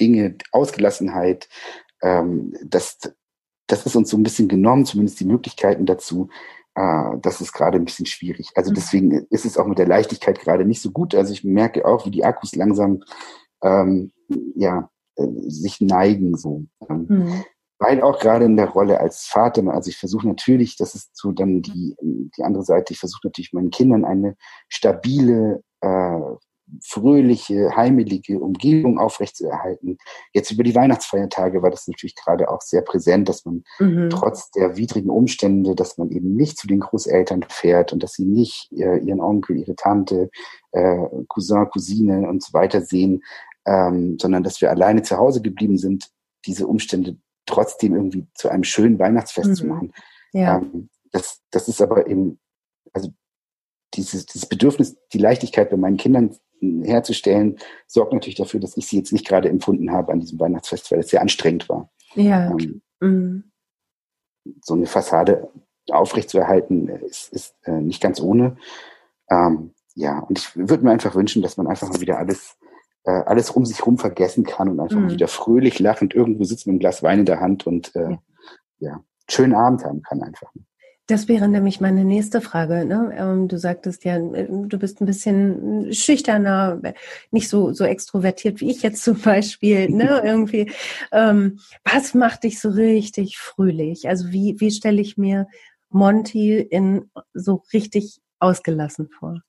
[0.00, 1.48] Dinge, Ausgelassenheit,
[2.02, 2.98] ähm, das,
[3.66, 6.28] das ist uns so ein bisschen genommen, zumindest die Möglichkeiten dazu.
[6.78, 8.50] Äh, das ist gerade ein bisschen schwierig.
[8.54, 8.74] Also mhm.
[8.74, 11.14] deswegen ist es auch mit der Leichtigkeit gerade nicht so gut.
[11.14, 13.02] Also ich merke auch, wie die Akkus langsam
[13.62, 14.12] ähm,
[14.54, 16.64] ja, äh, sich neigen so.
[16.88, 17.44] Ähm, mhm
[17.78, 21.32] weil auch gerade in der Rolle als Vater, also ich versuche natürlich, das ist so
[21.32, 24.36] dann die, die andere Seite, ich versuche natürlich meinen Kindern eine
[24.68, 26.20] stabile, äh,
[26.82, 29.98] fröhliche, heimelige Umgebung aufrechtzuerhalten.
[30.32, 34.10] Jetzt über die Weihnachtsfeiertage war das natürlich gerade auch sehr präsent, dass man mhm.
[34.10, 38.24] trotz der widrigen Umstände, dass man eben nicht zu den Großeltern fährt und dass sie
[38.24, 40.30] nicht äh, ihren Onkel, ihre Tante,
[40.72, 43.22] äh, Cousin, Cousine und so weiter sehen,
[43.66, 46.10] ähm, sondern dass wir alleine zu Hause geblieben sind,
[46.46, 47.16] diese Umstände
[47.46, 49.54] trotzdem irgendwie zu einem schönen Weihnachtsfest mhm.
[49.54, 49.92] zu machen.
[50.32, 50.58] Ja.
[50.58, 52.38] Ähm, das, das ist aber eben,
[52.92, 53.10] also
[53.94, 58.98] dieses, dieses Bedürfnis, die Leichtigkeit bei meinen Kindern herzustellen, sorgt natürlich dafür, dass ich sie
[58.98, 61.90] jetzt nicht gerade empfunden habe an diesem Weihnachtsfest, weil es sehr anstrengend war.
[62.14, 62.50] Ja.
[62.50, 63.44] Ähm, mhm.
[64.62, 65.48] So eine Fassade
[65.90, 68.56] aufrechtzuerhalten ist, ist äh, nicht ganz ohne.
[69.30, 72.56] Ähm, ja, und ich würde mir einfach wünschen, dass man einfach mal wieder alles
[73.04, 75.10] äh, alles um sich herum vergessen kann und einfach mhm.
[75.10, 78.18] wieder fröhlich lachend irgendwo sitzt mit einem Glas Wein in der Hand und äh, ja.
[78.78, 80.52] ja, schönen Abend haben kann einfach.
[81.08, 82.84] Das wäre nämlich meine nächste Frage.
[82.84, 83.14] Ne?
[83.16, 86.80] Ähm, du sagtest ja, äh, du bist ein bisschen schüchterner,
[87.30, 89.88] nicht so so extrovertiert wie ich jetzt zum Beispiel.
[89.88, 90.20] Ne?
[90.24, 90.70] Irgendwie,
[91.10, 94.06] ähm, was macht dich so richtig fröhlich?
[94.06, 95.48] Also wie wie stelle ich mir
[95.88, 99.40] Monty in so richtig ausgelassen vor?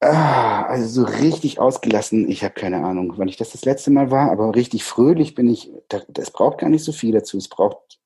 [0.00, 4.12] Ah, also so richtig ausgelassen, ich habe keine Ahnung, wann ich das das letzte Mal
[4.12, 7.36] war, aber richtig fröhlich bin ich, das braucht gar nicht so viel dazu.
[7.36, 7.97] Es braucht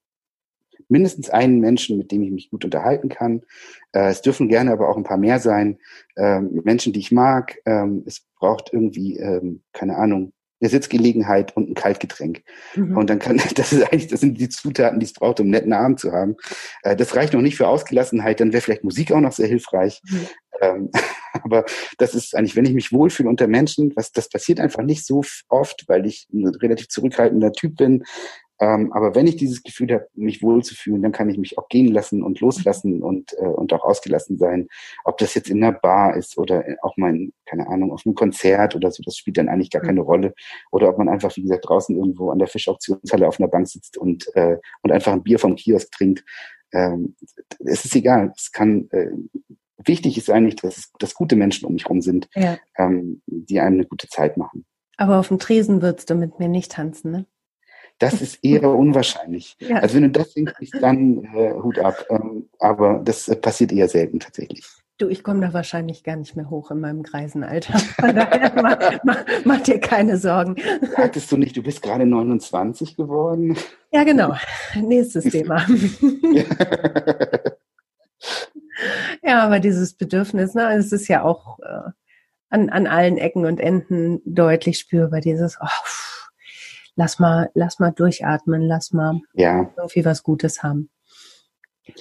[0.93, 3.43] mindestens einen Menschen, mit dem ich mich gut unterhalten kann.
[3.93, 5.79] Äh, es dürfen gerne aber auch ein paar mehr sein.
[6.17, 7.59] Ähm, Menschen, die ich mag.
[7.67, 12.43] Ähm, es braucht irgendwie, ähm, keine Ahnung, eine Sitzgelegenheit und ein Kaltgetränk.
[12.77, 12.97] Mhm.
[12.97, 15.51] Und dann kann, das ist eigentlich, das sind die Zutaten, die es braucht, um einen
[15.51, 16.37] netten Abend zu haben.
[16.83, 20.01] Äh, das reicht noch nicht für Ausgelassenheit, dann wäre vielleicht Musik auch noch sehr hilfreich.
[20.05, 20.29] Mhm.
[20.61, 20.91] Ähm,
[21.33, 21.65] aber
[21.99, 25.23] das ist eigentlich, wenn ich mich wohlfühle unter Menschen, was, das passiert einfach nicht so
[25.49, 28.05] oft, weil ich ein relativ zurückhaltender Typ bin.
[28.63, 31.93] Ähm, aber wenn ich dieses Gefühl habe, mich wohlzufühlen, dann kann ich mich auch gehen
[31.93, 34.69] lassen und loslassen und, äh, und auch ausgelassen sein.
[35.03, 37.13] Ob das jetzt in einer Bar ist oder auch mal,
[37.45, 40.33] keine Ahnung, auf einem Konzert oder so, das spielt dann eigentlich gar keine Rolle.
[40.71, 43.99] Oder ob man einfach, wie gesagt, draußen irgendwo an der Fischauktionshalle auf einer Bank sitzt
[43.99, 46.25] und, äh, und einfach ein Bier vom Kiosk trinkt.
[46.73, 47.17] Ähm,
[47.59, 48.33] es ist egal.
[48.37, 49.11] Es kann, äh,
[49.85, 52.59] wichtig ist eigentlich, dass, dass gute Menschen um mich herum sind, ja.
[52.79, 54.65] ähm, die einem eine gute Zeit machen.
[54.99, 57.27] Aber auf dem Tresen würdest du mit mir nicht tanzen, ne?
[58.03, 59.57] Das ist eher unwahrscheinlich.
[59.63, 59.77] Ja.
[59.77, 62.05] Also wenn du das hinkriegst, dann äh, Hut ab.
[62.11, 64.67] Ähm, aber das äh, passiert eher selten tatsächlich.
[64.99, 67.79] Du, ich komme da wahrscheinlich gar nicht mehr hoch in meinem Greisenalter.
[68.01, 70.57] Von daher mach, mach, mach, dir keine Sorgen.
[70.97, 73.57] Hattest du nicht, du bist gerade 29 geworden?
[73.93, 74.35] Ja, genau.
[74.75, 75.65] Nächstes Thema.
[79.23, 81.91] ja, aber dieses Bedürfnis, ne, es ist ja auch äh,
[82.51, 85.89] an, an allen Ecken und Enden deutlich spürbar, dieses, oh,
[86.97, 89.73] lass mal, lass mal durchatmen, lass mal ja.
[89.77, 90.91] irgendwie was Gutes haben.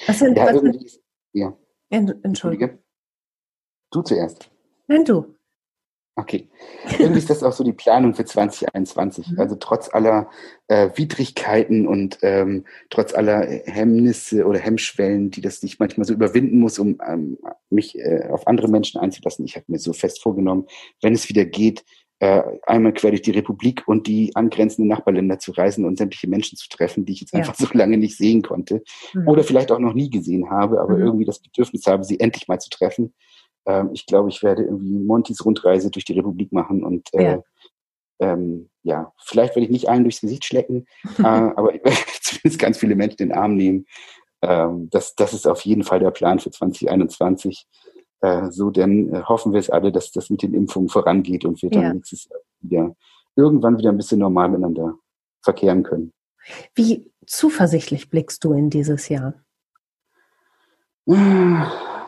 [0.07, 1.01] Was sind, ja, was sind,
[1.33, 1.57] ja.
[1.89, 2.79] Entschuldige.
[3.91, 4.49] Du zuerst.
[4.87, 5.35] Nein, du.
[6.15, 6.49] Okay.
[6.99, 9.31] Irgendwie ist das auch so die Planung für 2021.
[9.31, 9.39] Mhm.
[9.39, 10.29] Also trotz aller
[10.67, 16.59] äh, Widrigkeiten und ähm, trotz aller Hemmnisse oder Hemmschwellen, die das sich manchmal so überwinden
[16.59, 17.37] muss, um ähm,
[17.69, 19.45] mich äh, auf andere Menschen einzulassen.
[19.45, 20.67] Ich habe mir so fest vorgenommen,
[21.01, 21.85] wenn es wieder geht,
[22.21, 26.55] äh, einmal quer durch die Republik und die angrenzenden Nachbarländer zu reisen und sämtliche Menschen
[26.55, 27.39] zu treffen, die ich jetzt ja.
[27.39, 29.27] einfach so lange nicht sehen konnte mhm.
[29.27, 31.03] oder vielleicht auch noch nie gesehen habe, aber mhm.
[31.03, 33.15] irgendwie das Bedürfnis habe, sie endlich mal zu treffen.
[33.65, 37.43] Ähm, ich glaube, ich werde irgendwie Montys Rundreise durch die Republik machen und äh, ja.
[38.19, 40.85] Ähm, ja, vielleicht werde ich nicht allen durchs Gesicht schlecken,
[41.17, 43.87] äh, aber ich werde zumindest ganz viele Menschen in den Arm nehmen.
[44.43, 47.65] Ähm, das, das ist auf jeden Fall der Plan für 2021.
[48.21, 51.61] Äh, so denn äh, hoffen wir es alle, dass das mit den Impfungen vorangeht und
[51.61, 51.93] wir dann ja.
[51.93, 52.95] nächstes Jahr wieder
[53.35, 54.95] irgendwann wieder ein bisschen normal miteinander
[55.41, 56.11] verkehren können.
[56.75, 59.33] Wie zuversichtlich blickst du in dieses Jahr?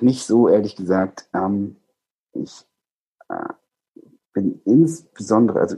[0.01, 1.27] Nicht so, ehrlich gesagt.
[1.33, 1.77] Ähm,
[2.33, 2.65] ich
[3.29, 3.53] äh,
[4.33, 5.77] bin insbesondere, also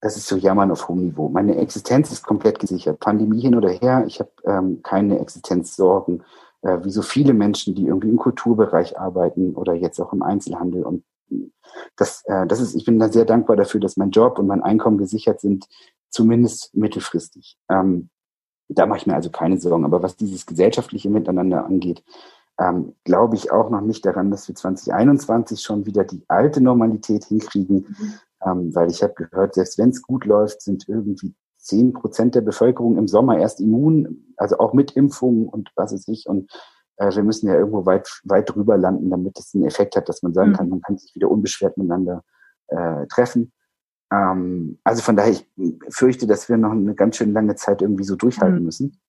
[0.00, 1.28] das ist so Jammern auf hohem Niveau.
[1.28, 3.00] Meine Existenz ist komplett gesichert.
[3.00, 6.22] Pandemie hin oder her, ich habe ähm, keine Existenzsorgen
[6.62, 10.84] äh, wie so viele Menschen, die irgendwie im Kulturbereich arbeiten oder jetzt auch im Einzelhandel.
[10.84, 11.04] Und
[11.96, 14.62] das, äh, das ist, ich bin da sehr dankbar dafür, dass mein Job und mein
[14.62, 15.66] Einkommen gesichert sind,
[16.10, 17.58] zumindest mittelfristig.
[17.70, 18.10] Ähm,
[18.68, 19.84] da mache ich mir also keine Sorgen.
[19.84, 22.02] Aber was dieses gesellschaftliche Miteinander angeht,
[22.58, 27.24] ähm, glaube ich auch noch nicht daran, dass wir 2021 schon wieder die alte Normalität
[27.24, 28.14] hinkriegen, mhm.
[28.44, 31.34] ähm, weil ich habe gehört, selbst wenn es gut läuft, sind irgendwie
[31.68, 36.08] zehn Prozent der Bevölkerung im Sommer erst immun, also auch mit Impfungen und was weiß
[36.08, 36.26] ich.
[36.26, 36.50] Und
[36.96, 40.22] äh, wir müssen ja irgendwo weit, weit drüber landen, damit es einen Effekt hat, dass
[40.22, 40.54] man sagen mhm.
[40.54, 42.24] kann, man kann sich wieder unbeschwert miteinander
[42.68, 43.52] äh, treffen.
[44.12, 45.46] Ähm, also von daher, ich
[45.90, 48.64] fürchte, dass wir noch eine ganz schön lange Zeit irgendwie so durchhalten mhm.
[48.64, 49.00] müssen.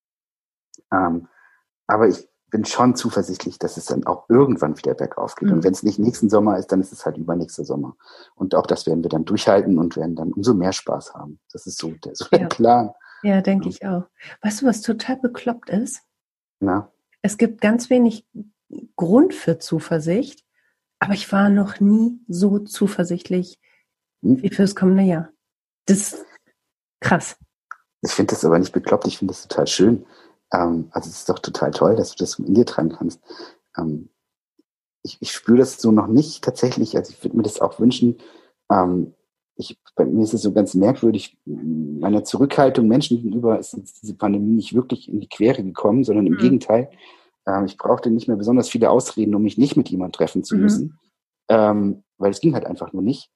[0.93, 1.27] Ähm,
[1.87, 5.49] aber ich bin schon zuversichtlich, dass es dann auch irgendwann wieder bergauf geht.
[5.49, 5.55] Mhm.
[5.55, 7.95] Und wenn es nicht nächsten Sommer ist, dann ist es halt übernächster Sommer.
[8.35, 11.39] Und auch das werden wir dann durchhalten und werden dann umso mehr Spaß haben.
[11.51, 12.91] Das ist so der, so der Plan.
[13.23, 14.05] Ja, denke ich auch.
[14.41, 16.01] Weißt du, was total bekloppt ist?
[16.59, 16.91] Na?
[17.21, 18.25] Es gibt ganz wenig
[18.95, 20.45] Grund für Zuversicht,
[20.99, 23.59] aber ich war noch nie so zuversichtlich
[24.21, 24.41] hm?
[24.41, 25.29] wie fürs kommende Jahr.
[25.85, 26.25] Das ist
[26.99, 27.37] krass.
[28.01, 30.05] Ich finde das aber nicht bekloppt, ich finde das total schön.
[30.51, 33.21] Ähm, also es ist doch total toll, dass du das in dir tragen kannst.
[33.77, 34.09] Ähm,
[35.03, 36.97] ich, ich spüre das so noch nicht tatsächlich.
[36.97, 38.17] Also ich würde mir das auch wünschen.
[38.71, 39.13] Ähm,
[39.55, 44.53] ich, bei mir ist es so ganz merkwürdig, meiner Zurückhaltung Menschen gegenüber ist diese Pandemie
[44.53, 46.39] nicht wirklich in die Quere gekommen, sondern im mhm.
[46.39, 46.89] Gegenteil.
[47.45, 50.55] Ähm, ich brauchte nicht mehr besonders viele Ausreden, um mich nicht mit jemandem treffen zu
[50.55, 50.61] mhm.
[50.61, 50.99] müssen, mhm.
[51.49, 53.31] ähm, weil es ging halt einfach nur nicht.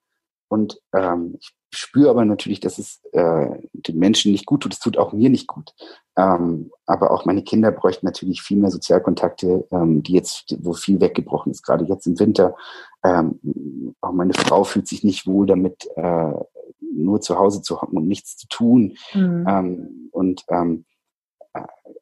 [0.54, 4.74] Und ähm, ich spüre aber natürlich, dass es äh, den Menschen nicht gut tut.
[4.74, 5.74] Es tut auch mir nicht gut.
[6.16, 11.02] Ähm, aber auch meine Kinder bräuchten natürlich viel mehr Sozialkontakte, ähm, die jetzt, wo viel
[11.02, 12.56] weggebrochen ist, gerade jetzt im Winter.
[13.04, 16.34] Ähm, auch meine Frau fühlt sich nicht wohl damit, äh,
[16.80, 18.96] nur zu Hause zu hocken und nichts zu tun.
[19.16, 19.46] Mhm.
[19.50, 20.86] Ähm, und ähm,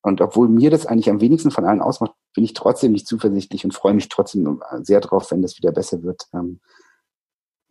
[0.02, 3.64] und obwohl mir das eigentlich am wenigsten von allen ausmacht, bin ich trotzdem nicht zuversichtlich
[3.64, 6.28] und freue mich trotzdem sehr drauf, wenn das wieder besser wird.
[6.34, 6.60] Ähm,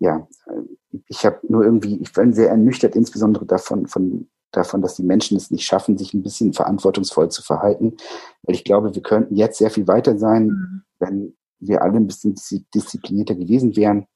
[0.01, 0.27] ja,
[1.07, 5.37] ich habe nur irgendwie, ich bin sehr ernüchtert, insbesondere davon, von, davon, dass die Menschen
[5.37, 7.97] es nicht schaffen, sich ein bisschen verantwortungsvoll zu verhalten.
[8.43, 10.83] Weil ich glaube, wir könnten jetzt sehr viel weiter sein, mhm.
[10.99, 12.35] wenn wir alle ein bisschen
[12.75, 14.07] disziplinierter gewesen wären.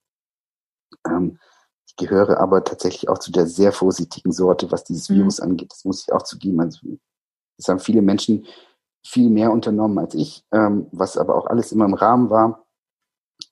[1.07, 1.39] Ähm,
[1.87, 5.16] ich gehöre aber tatsächlich auch zu der sehr vorsichtigen Sorte, was dieses mhm.
[5.16, 5.70] Virus angeht.
[5.70, 6.61] Das muss ich auch zugeben.
[6.61, 6.80] Also,
[7.59, 8.47] es haben viele Menschen
[9.07, 12.66] viel mehr unternommen als ich, ähm, was aber auch alles immer im Rahmen war.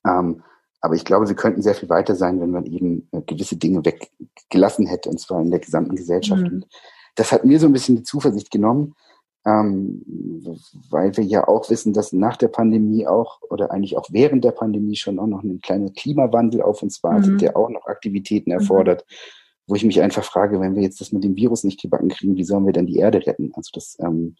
[0.03, 0.41] Ähm,
[0.83, 3.85] aber ich glaube, wir könnten sehr viel weiter sein, wenn man eben äh, gewisse Dinge
[3.85, 6.43] weggelassen hätte, und zwar in der gesamten Gesellschaft.
[6.43, 6.47] Mhm.
[6.55, 6.67] Und
[7.15, 8.93] das hat mir so ein bisschen die Zuversicht genommen,
[9.45, 10.03] ähm,
[10.89, 14.51] weil wir ja auch wissen, dass nach der Pandemie auch oder eigentlich auch während der
[14.51, 17.37] Pandemie schon auch noch ein kleiner Klimawandel auf uns wartet, mhm.
[17.37, 18.59] der auch noch Aktivitäten mhm.
[18.59, 19.13] erfordert, mhm.
[19.67, 22.35] wo ich mich einfach frage, wenn wir jetzt das mit dem Virus nicht gebacken kriegen,
[22.35, 23.51] wie sollen wir denn die Erde retten?
[23.53, 24.35] Also das, ähm,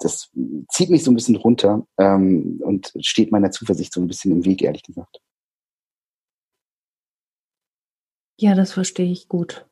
[0.00, 0.32] das
[0.68, 4.44] zieht mich so ein bisschen runter ähm, und steht meiner Zuversicht so ein bisschen im
[4.44, 5.20] Weg, ehrlich gesagt.
[8.38, 9.66] Ja, das verstehe ich gut.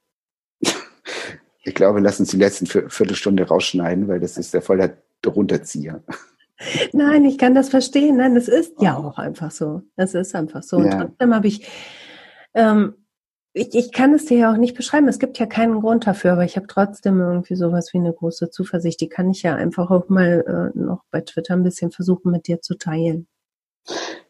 [1.66, 6.02] Ich glaube, lass uns die letzten Viertelstunde rausschneiden, weil das ist der voller Runterzieher.
[6.92, 8.18] Nein, ich kann das verstehen.
[8.18, 9.82] Nein, das ist ja auch einfach so.
[9.96, 10.76] Das ist einfach so.
[10.76, 11.66] Und trotzdem habe ich,
[12.52, 12.94] ähm,
[13.54, 15.08] ich, ich kann es dir ja auch nicht beschreiben.
[15.08, 18.50] Es gibt ja keinen Grund dafür, aber ich habe trotzdem irgendwie sowas wie eine große
[18.50, 19.00] Zuversicht.
[19.00, 22.46] Die kann ich ja einfach auch mal äh, noch bei Twitter ein bisschen versuchen, mit
[22.46, 23.26] dir zu teilen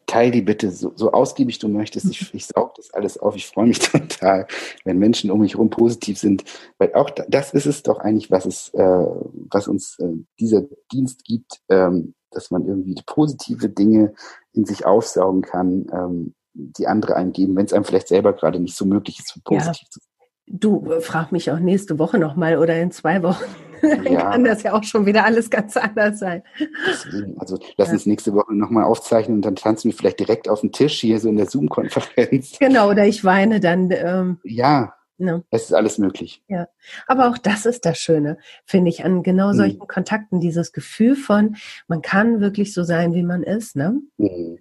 [0.05, 2.05] teil die bitte so, so ausgiebig du möchtest.
[2.09, 3.35] Ich, ich saug das alles auf.
[3.35, 4.47] Ich freue mich total,
[4.83, 6.43] wenn Menschen um mich herum positiv sind,
[6.77, 9.05] weil auch das ist es doch eigentlich, was es, äh,
[9.51, 14.13] was uns äh, dieser Dienst gibt, ähm, dass man irgendwie positive Dinge
[14.53, 18.59] in sich aufsaugen kann, ähm, die andere einem geben, wenn es einem vielleicht selber gerade
[18.59, 19.89] nicht so möglich ist, positiv ja.
[19.89, 20.14] zu sein.
[20.47, 23.43] Du äh, frag mich auch nächste Woche nochmal oder in zwei Wochen.
[23.81, 24.31] Dann ja.
[24.31, 26.43] kann das ja auch schon wieder alles ganz anders sein.
[26.87, 27.93] Deswegen, also lass ja.
[27.93, 31.19] uns nächste Woche nochmal aufzeichnen und dann tanzen wir vielleicht direkt auf den Tisch hier
[31.19, 32.57] so in der Zoom-Konferenz.
[32.59, 33.91] Genau, oder ich weine dann.
[33.91, 35.43] Ähm, ja, no.
[35.51, 36.41] es ist alles möglich.
[36.47, 36.67] Ja,
[37.05, 39.57] aber auch das ist das Schöne, finde ich, an genau mhm.
[39.57, 39.87] solchen mhm.
[39.87, 43.99] Kontakten, dieses Gefühl von, man kann wirklich so sein, wie man ist, ne?
[44.17, 44.59] Mhm.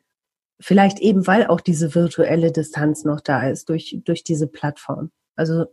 [0.61, 5.11] Vielleicht eben, weil auch diese virtuelle Distanz noch da ist, durch, durch diese Plattform.
[5.37, 5.67] Also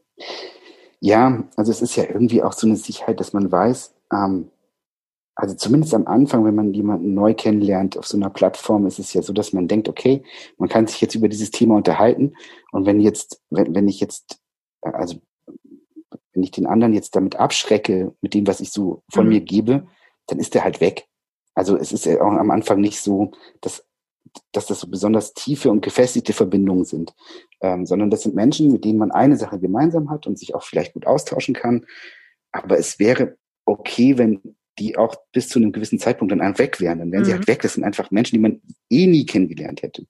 [1.02, 4.52] ja, also es ist ja irgendwie auch so eine Sicherheit, dass man weiß, ähm,
[5.34, 9.14] also zumindest am Anfang, wenn man jemanden neu kennenlernt auf so einer Plattform, ist es
[9.14, 10.24] ja so, dass man denkt, okay,
[10.58, 12.36] man kann sich jetzt über dieses Thema unterhalten
[12.72, 14.40] und wenn jetzt, wenn, wenn ich jetzt,
[14.82, 15.20] also
[16.34, 19.30] wenn ich den anderen jetzt damit abschrecke, mit dem, was ich so von mhm.
[19.30, 19.88] mir gebe,
[20.28, 21.08] dann ist der halt weg.
[21.56, 23.32] Also es ist ja auch am Anfang nicht so,
[23.62, 23.86] dass
[24.52, 27.14] dass das so besonders tiefe und gefestigte Verbindungen sind,
[27.62, 30.64] ähm, sondern das sind Menschen, mit denen man eine Sache gemeinsam hat und sich auch
[30.64, 31.86] vielleicht gut austauschen kann.
[32.52, 34.42] Aber es wäre okay, wenn
[34.80, 37.00] die auch bis zu einem gewissen Zeitpunkt dann einfach weg wären.
[37.00, 37.26] Dann wären mhm.
[37.26, 37.62] sie halt weg.
[37.62, 40.06] Das sind einfach Menschen, die man eh nie kennengelernt hätte.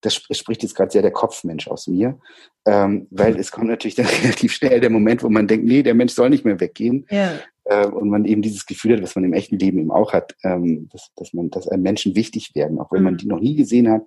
[0.00, 2.18] Das spricht jetzt gerade sehr der Kopfmensch aus mir,
[2.66, 5.94] ähm, weil es kommt natürlich dann relativ schnell der Moment, wo man denkt, nee, der
[5.94, 7.06] Mensch soll nicht mehr weggehen.
[7.10, 10.36] Ja und man eben dieses Gefühl hat, was man im echten Leben eben auch hat,
[10.42, 13.04] ähm, dass, dass man, dass einem Menschen wichtig werden, auch wenn mhm.
[13.04, 14.06] man die noch nie gesehen hat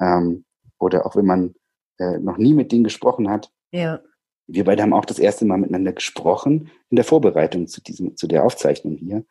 [0.00, 0.44] ähm,
[0.78, 1.54] oder auch wenn man
[1.98, 3.50] äh, noch nie mit denen gesprochen hat.
[3.70, 4.00] Ja.
[4.46, 8.26] Wir beide haben auch das erste Mal miteinander gesprochen in der Vorbereitung zu diesem, zu
[8.26, 9.24] der Aufzeichnung hier.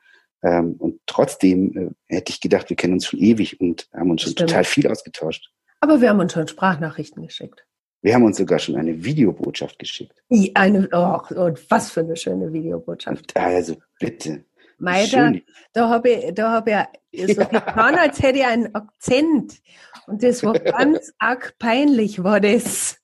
[0.43, 4.23] Ähm, und trotzdem äh, hätte ich gedacht, wir kennen uns schon ewig und haben uns
[4.23, 4.49] schon Stimmt.
[4.49, 5.51] total viel ausgetauscht.
[5.81, 7.65] Aber wir haben uns schon Sprachnachrichten geschickt.
[8.01, 10.23] Wir haben uns sogar schon eine Videobotschaft geschickt.
[10.55, 13.35] Eine, oh, und was für eine schöne Videobotschaft.
[13.35, 14.43] Also bitte.
[14.79, 15.33] Meida,
[15.73, 17.47] da habe ich, da habe ich so ja.
[17.47, 19.61] getan, als hätte ich einen Akzent.
[20.07, 22.99] Und das war ganz arg peinlich, war das.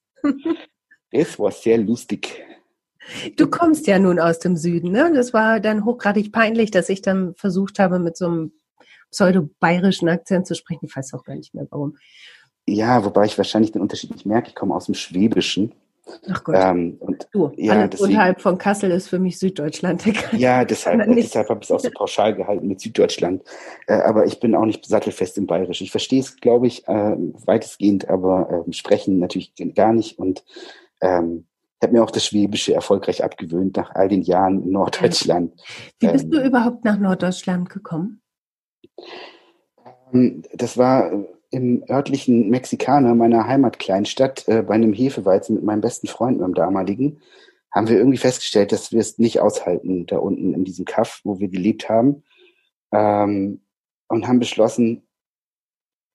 [1.12, 2.44] Das war sehr lustig.
[3.38, 5.12] Du kommst ja nun aus dem Süden, ne?
[5.14, 8.52] Das war dann hochgradig peinlich, dass ich dann versucht habe, mit so einem
[9.12, 10.88] pseudo-bayerischen Akzent zu sprechen.
[10.88, 11.98] Ich weiß auch gar nicht mehr warum.
[12.68, 14.50] Ja, wobei ich wahrscheinlich den Unterschied nicht merke.
[14.50, 15.74] Ich komme aus dem Schwäbischen.
[16.30, 16.56] Ach Gott.
[16.58, 20.04] Ähm, und, du, ja, alles deswegen, unterhalb von Kassel ist für mich Süddeutschland.
[20.34, 23.44] Ja, deshalb, äh, deshalb habe ich es auch so pauschal gehalten mit Süddeutschland.
[23.88, 25.82] Äh, aber ich bin auch nicht sattelfest im Bayerisch.
[25.82, 27.16] Ich verstehe es, glaube ich, äh,
[27.46, 30.20] weitestgehend, aber äh, sprechen natürlich gar nicht.
[30.20, 30.44] Und
[31.02, 31.46] ähm,
[31.80, 35.54] ich habe mir auch das Schwäbische erfolgreich abgewöhnt nach all den Jahren in Norddeutschland.
[36.00, 38.22] Wie bist ähm, du überhaupt nach Norddeutschland gekommen?
[40.14, 41.12] Ähm, das war
[41.50, 47.22] im örtlichen Mexikaner meiner Heimatkleinstadt äh, bei einem Hefeweizen mit meinem besten Freund, meinem damaligen,
[47.72, 51.40] haben wir irgendwie festgestellt, dass wir es nicht aushalten da unten in diesem Kaff, wo
[51.40, 52.24] wir gelebt haben,
[52.92, 53.62] ähm,
[54.08, 55.08] und haben beschlossen,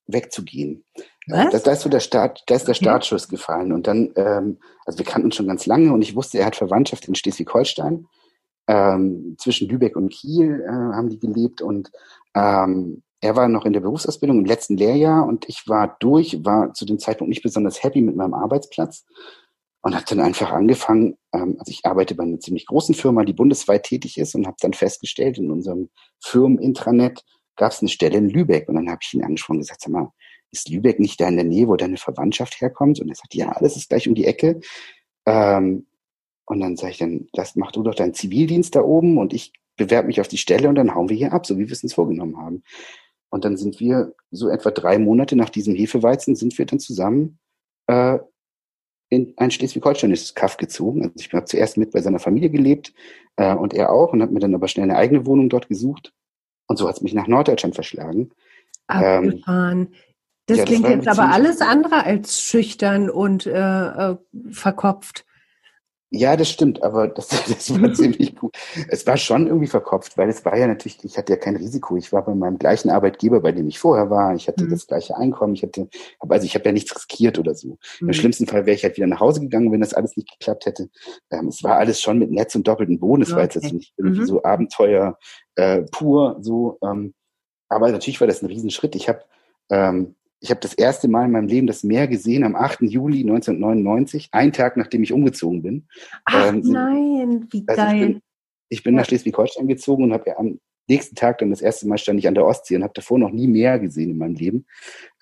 [0.06, 0.84] wegzugehen.
[1.28, 1.50] Was?
[1.52, 3.72] Da, da ist so der Start, da ist der Startschuss gefallen.
[3.72, 6.56] Und dann, ähm, also wir kannten uns schon ganz lange und ich wusste, er hat
[6.56, 8.06] Verwandtschaft in Schleswig-Holstein.
[8.68, 11.90] Ähm, zwischen Lübeck und Kiel äh, haben die gelebt und
[12.34, 16.74] ähm, er war noch in der Berufsausbildung im letzten Lehrjahr und ich war durch, war
[16.74, 19.06] zu dem Zeitpunkt nicht besonders happy mit meinem Arbeitsplatz
[19.80, 23.32] und habe dann einfach angefangen, ähm, also ich arbeite bei einer ziemlich großen Firma, die
[23.32, 25.88] bundesweit tätig ist und habe dann festgestellt, in unserem
[26.20, 27.24] Firmenintranet
[27.56, 29.92] gab es eine Stelle in Lübeck und dann habe ich ihn angesprochen und gesagt, sag
[29.92, 30.10] mal,
[30.50, 33.00] ist Lübeck nicht da in der Nähe, wo deine Verwandtschaft herkommt?
[33.00, 34.60] Und er sagt, ja, das ist gleich um die Ecke.
[35.26, 35.86] Ähm,
[36.44, 39.52] und dann sage ich dann, lass, mach du doch deinen Zivildienst da oben und ich
[39.76, 41.82] bewerbe mich auf die Stelle und dann hauen wir hier ab, so wie wir es
[41.82, 42.62] uns vorgenommen haben.
[43.32, 47.38] Und dann sind wir so etwa drei Monate nach diesem Hefeweizen sind wir dann zusammen
[47.86, 48.18] äh,
[49.08, 51.02] in ein schleswig-holsteinisches Kaff gezogen.
[51.02, 52.92] Also ich habe zuerst mit bei seiner Familie gelebt
[53.36, 56.12] äh, und er auch und habe mir dann aber schnell eine eigene Wohnung dort gesucht.
[56.66, 58.32] Und so hat es mich nach Norddeutschland verschlagen.
[58.86, 59.80] Abgefahren.
[59.80, 59.88] Ähm,
[60.46, 63.52] das ja, klingt das jetzt aber alles andere als schüchtern und äh,
[64.10, 64.16] äh,
[64.50, 65.24] verkopft.
[66.14, 68.54] Ja, das stimmt, aber das, das war ziemlich gut.
[68.88, 71.96] Es war schon irgendwie verkopft, weil es war ja natürlich, ich hatte ja kein Risiko.
[71.96, 74.34] Ich war bei meinem gleichen Arbeitgeber, bei dem ich vorher war.
[74.34, 74.70] Ich hatte mhm.
[74.70, 75.54] das gleiche Einkommen.
[75.54, 75.88] Ich hatte,
[76.20, 77.78] also ich habe ja nichts riskiert oder so.
[78.00, 78.08] Mhm.
[78.08, 80.66] Im schlimmsten Fall wäre ich halt wieder nach Hause gegangen, wenn das alles nicht geklappt
[80.66, 80.90] hätte.
[81.30, 83.22] Ähm, es war alles schon mit Netz und doppelten Boden.
[83.22, 83.36] Es okay.
[83.36, 84.26] war jetzt nicht irgendwie mhm.
[84.26, 85.16] so Abenteuer
[85.54, 86.76] äh, pur, so.
[86.82, 87.14] Ähm,
[87.70, 88.94] aber natürlich war das ein Riesenschritt.
[88.96, 89.22] Ich habe
[89.70, 92.82] ähm, ich habe das erste Mal in meinem Leben das Meer gesehen am 8.
[92.82, 95.86] Juli 1999, einen Tag nachdem ich umgezogen bin.
[96.24, 97.94] Ach ähm, nein, wie also geil.
[97.94, 98.22] Ich bin,
[98.68, 99.00] ich bin ja.
[99.00, 102.26] nach Schleswig-Holstein gezogen und habe ja am nächsten Tag dann das erste Mal stand ich
[102.26, 104.66] an der Ostsee und habe davor noch nie Meer gesehen in meinem Leben.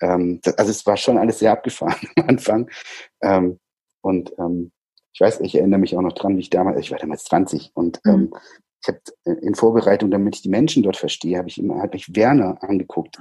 [0.01, 2.71] Ähm, das, also es war schon alles sehr abgefahren am Anfang.
[3.21, 3.59] Ähm,
[4.01, 4.71] und ähm,
[5.13, 7.71] ich weiß, ich erinnere mich auch noch dran, wie ich damals, ich war damals 20
[7.75, 8.33] und mhm.
[8.81, 11.93] Ich habe äh, in Vorbereitung, damit ich die Menschen dort verstehe, habe ich immer hab
[11.93, 13.19] ich Werner angeguckt.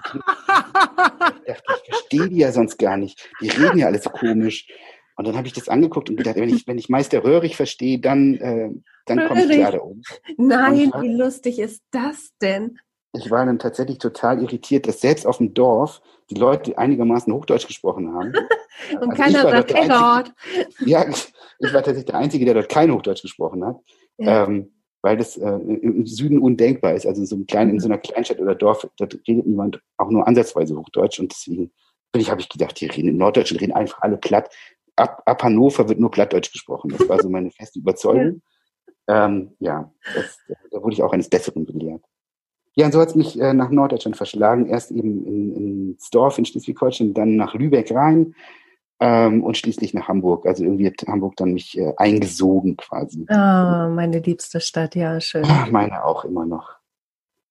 [1.46, 3.28] ich ich verstehe die ja sonst gar nicht.
[3.40, 4.68] Die reden ja alles komisch.
[5.16, 7.98] Und dann habe ich das angeguckt und gedacht, wenn ich, wenn ich Meister Röhrig verstehe,
[7.98, 8.70] dann, äh,
[9.04, 10.02] dann komme ich klar da oben.
[10.38, 12.78] Nein, war, wie lustig ist das denn?
[13.12, 16.00] Ich war dann tatsächlich total irritiert, dass selbst auf dem Dorf
[16.30, 18.32] die Leute einigermaßen Hochdeutsch gesprochen haben.
[18.92, 20.32] und also keiner sagt, dort.
[20.86, 23.76] Ja, ich, ich, war tatsächlich der Einzige, der dort kein Hochdeutsch gesprochen hat.
[24.16, 24.44] Ja.
[24.44, 24.72] Ähm,
[25.02, 27.06] weil das äh, im Süden undenkbar ist.
[27.06, 27.80] Also in so, einem kleinen, in mhm.
[27.80, 31.20] so einer Kleinstadt oder Dorf, da redet niemand auch nur ansatzweise Hochdeutsch.
[31.20, 31.70] Und deswegen
[32.12, 34.50] bin ich, habe ich gedacht, hier reden, im Norddeutschen reden einfach alle platt.
[34.96, 36.90] Ab, ab Hannover wird nur Plattdeutsch gesprochen.
[36.90, 38.42] Das war so meine feste Überzeugung.
[39.08, 40.38] ja, ähm, ja das,
[40.70, 42.02] da wurde ich auch eines Besseren belehrt.
[42.74, 44.66] Ja, und so hat es mich äh, nach Norddeutschland verschlagen.
[44.66, 45.54] Erst eben in,
[45.92, 48.34] ins Dorf in Schleswig-Holstein, dann nach Lübeck rein
[49.00, 50.46] ähm, und schließlich nach Hamburg.
[50.46, 53.24] Also irgendwie hat Hamburg dann mich äh, eingesogen quasi.
[53.28, 55.46] Ah, oh, meine liebste Stadt, ja, schön.
[55.70, 56.76] Meine auch immer noch.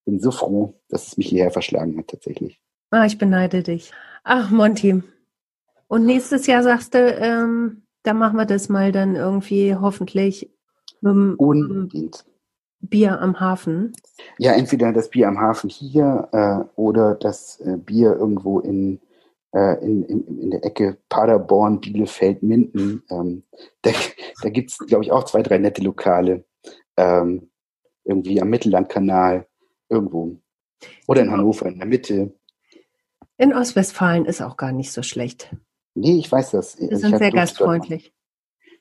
[0.05, 2.61] Bin so froh, dass es mich hierher verschlagen hat tatsächlich.
[2.91, 3.91] Ah, ich beneide dich.
[4.23, 5.03] Ach, Monty.
[5.87, 10.51] Und nächstes Jahr sagst du, ähm, da machen wir das mal dann irgendwie hoffentlich
[11.01, 12.25] mit dem Unbedingt.
[12.81, 13.93] Bier am Hafen.
[14.37, 19.01] Ja, entweder das Bier am Hafen hier äh, oder das äh, Bier irgendwo in
[19.53, 23.03] äh, in, in, in der Ecke Paderborn, Bielefeld, Minden.
[23.09, 23.43] Ähm,
[23.81, 23.91] da
[24.41, 26.45] da gibt es, glaube ich, auch zwei, drei nette Lokale.
[26.97, 27.49] Ähm,
[28.03, 29.47] irgendwie am Mittellandkanal,
[29.89, 30.37] irgendwo.
[31.07, 31.31] Oder in.
[31.31, 32.33] Hannover, in der Mitte.
[33.37, 35.55] In Ostwestfalen ist auch gar nicht so schlecht.
[35.95, 36.79] Nee, ich weiß das.
[36.79, 38.13] Wir sind sehr gastfreundlich.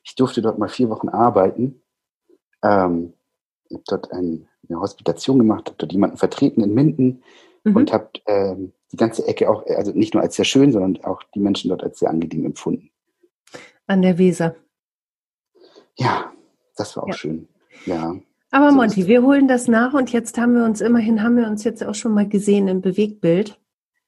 [0.03, 1.81] ich durfte dort mal vier Wochen arbeiten.
[2.63, 3.13] Ähm,
[3.69, 7.23] ich habe dort ein, eine Hospitation gemacht, habe dort jemanden vertreten in Minden
[7.63, 7.75] mhm.
[7.75, 11.21] und habe ähm, die ganze Ecke auch, also nicht nur als sehr schön, sondern auch
[11.35, 12.89] die Menschen dort als sehr angenehm empfunden.
[13.87, 14.55] An der Weser.
[15.95, 16.31] Ja,
[16.75, 17.13] das war auch ja.
[17.13, 17.47] schön.
[17.85, 18.15] Ja.
[18.51, 21.47] Aber so Monty, wir holen das nach und jetzt haben wir uns immerhin, haben wir
[21.47, 23.59] uns jetzt auch schon mal gesehen im Bewegtbild.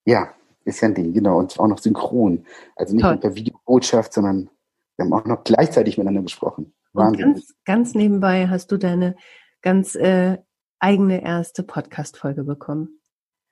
[0.05, 0.33] Ja,
[0.65, 1.37] ist ja ein Ding, genau.
[1.37, 2.45] Und auch noch synchron.
[2.75, 3.17] Also nicht Toll.
[3.17, 4.49] per Videobotschaft, sondern
[4.95, 6.73] wir haben auch noch gleichzeitig miteinander gesprochen.
[6.93, 7.25] Wahnsinn.
[7.25, 9.15] Und ganz, ganz nebenbei hast du deine
[9.61, 10.37] ganz äh,
[10.79, 12.99] eigene erste Podcast-Folge bekommen.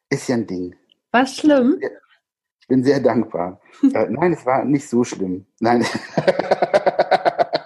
[0.09, 0.75] Ist ja ein Ding.
[1.11, 1.79] War schlimm?
[2.61, 3.59] Ich bin sehr dankbar.
[3.93, 5.45] äh, nein, es war nicht so schlimm.
[5.59, 5.85] Nein.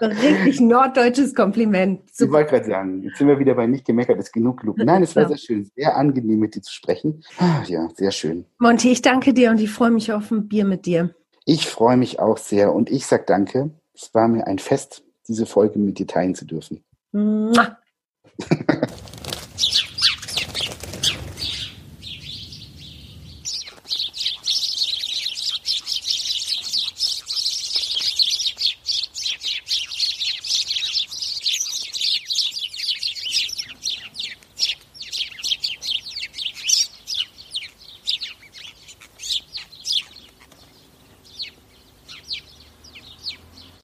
[0.00, 2.02] Richtig norddeutsches Kompliment.
[2.12, 2.26] Super.
[2.26, 4.76] Ich wollte gerade sagen, jetzt sind wir wieder bei nicht gemeckert, ist genug genug.
[4.78, 7.22] Nein, es war sehr schön, sehr angenehm mit dir zu sprechen.
[7.38, 8.44] Ah, ja, sehr schön.
[8.58, 11.14] Monty, ich danke dir und ich freue mich auf ein Bier mit dir.
[11.46, 13.70] Ich freue mich auch sehr und ich sage danke.
[13.94, 16.84] Es war mir ein Fest, diese Folge mit dir teilen zu dürfen.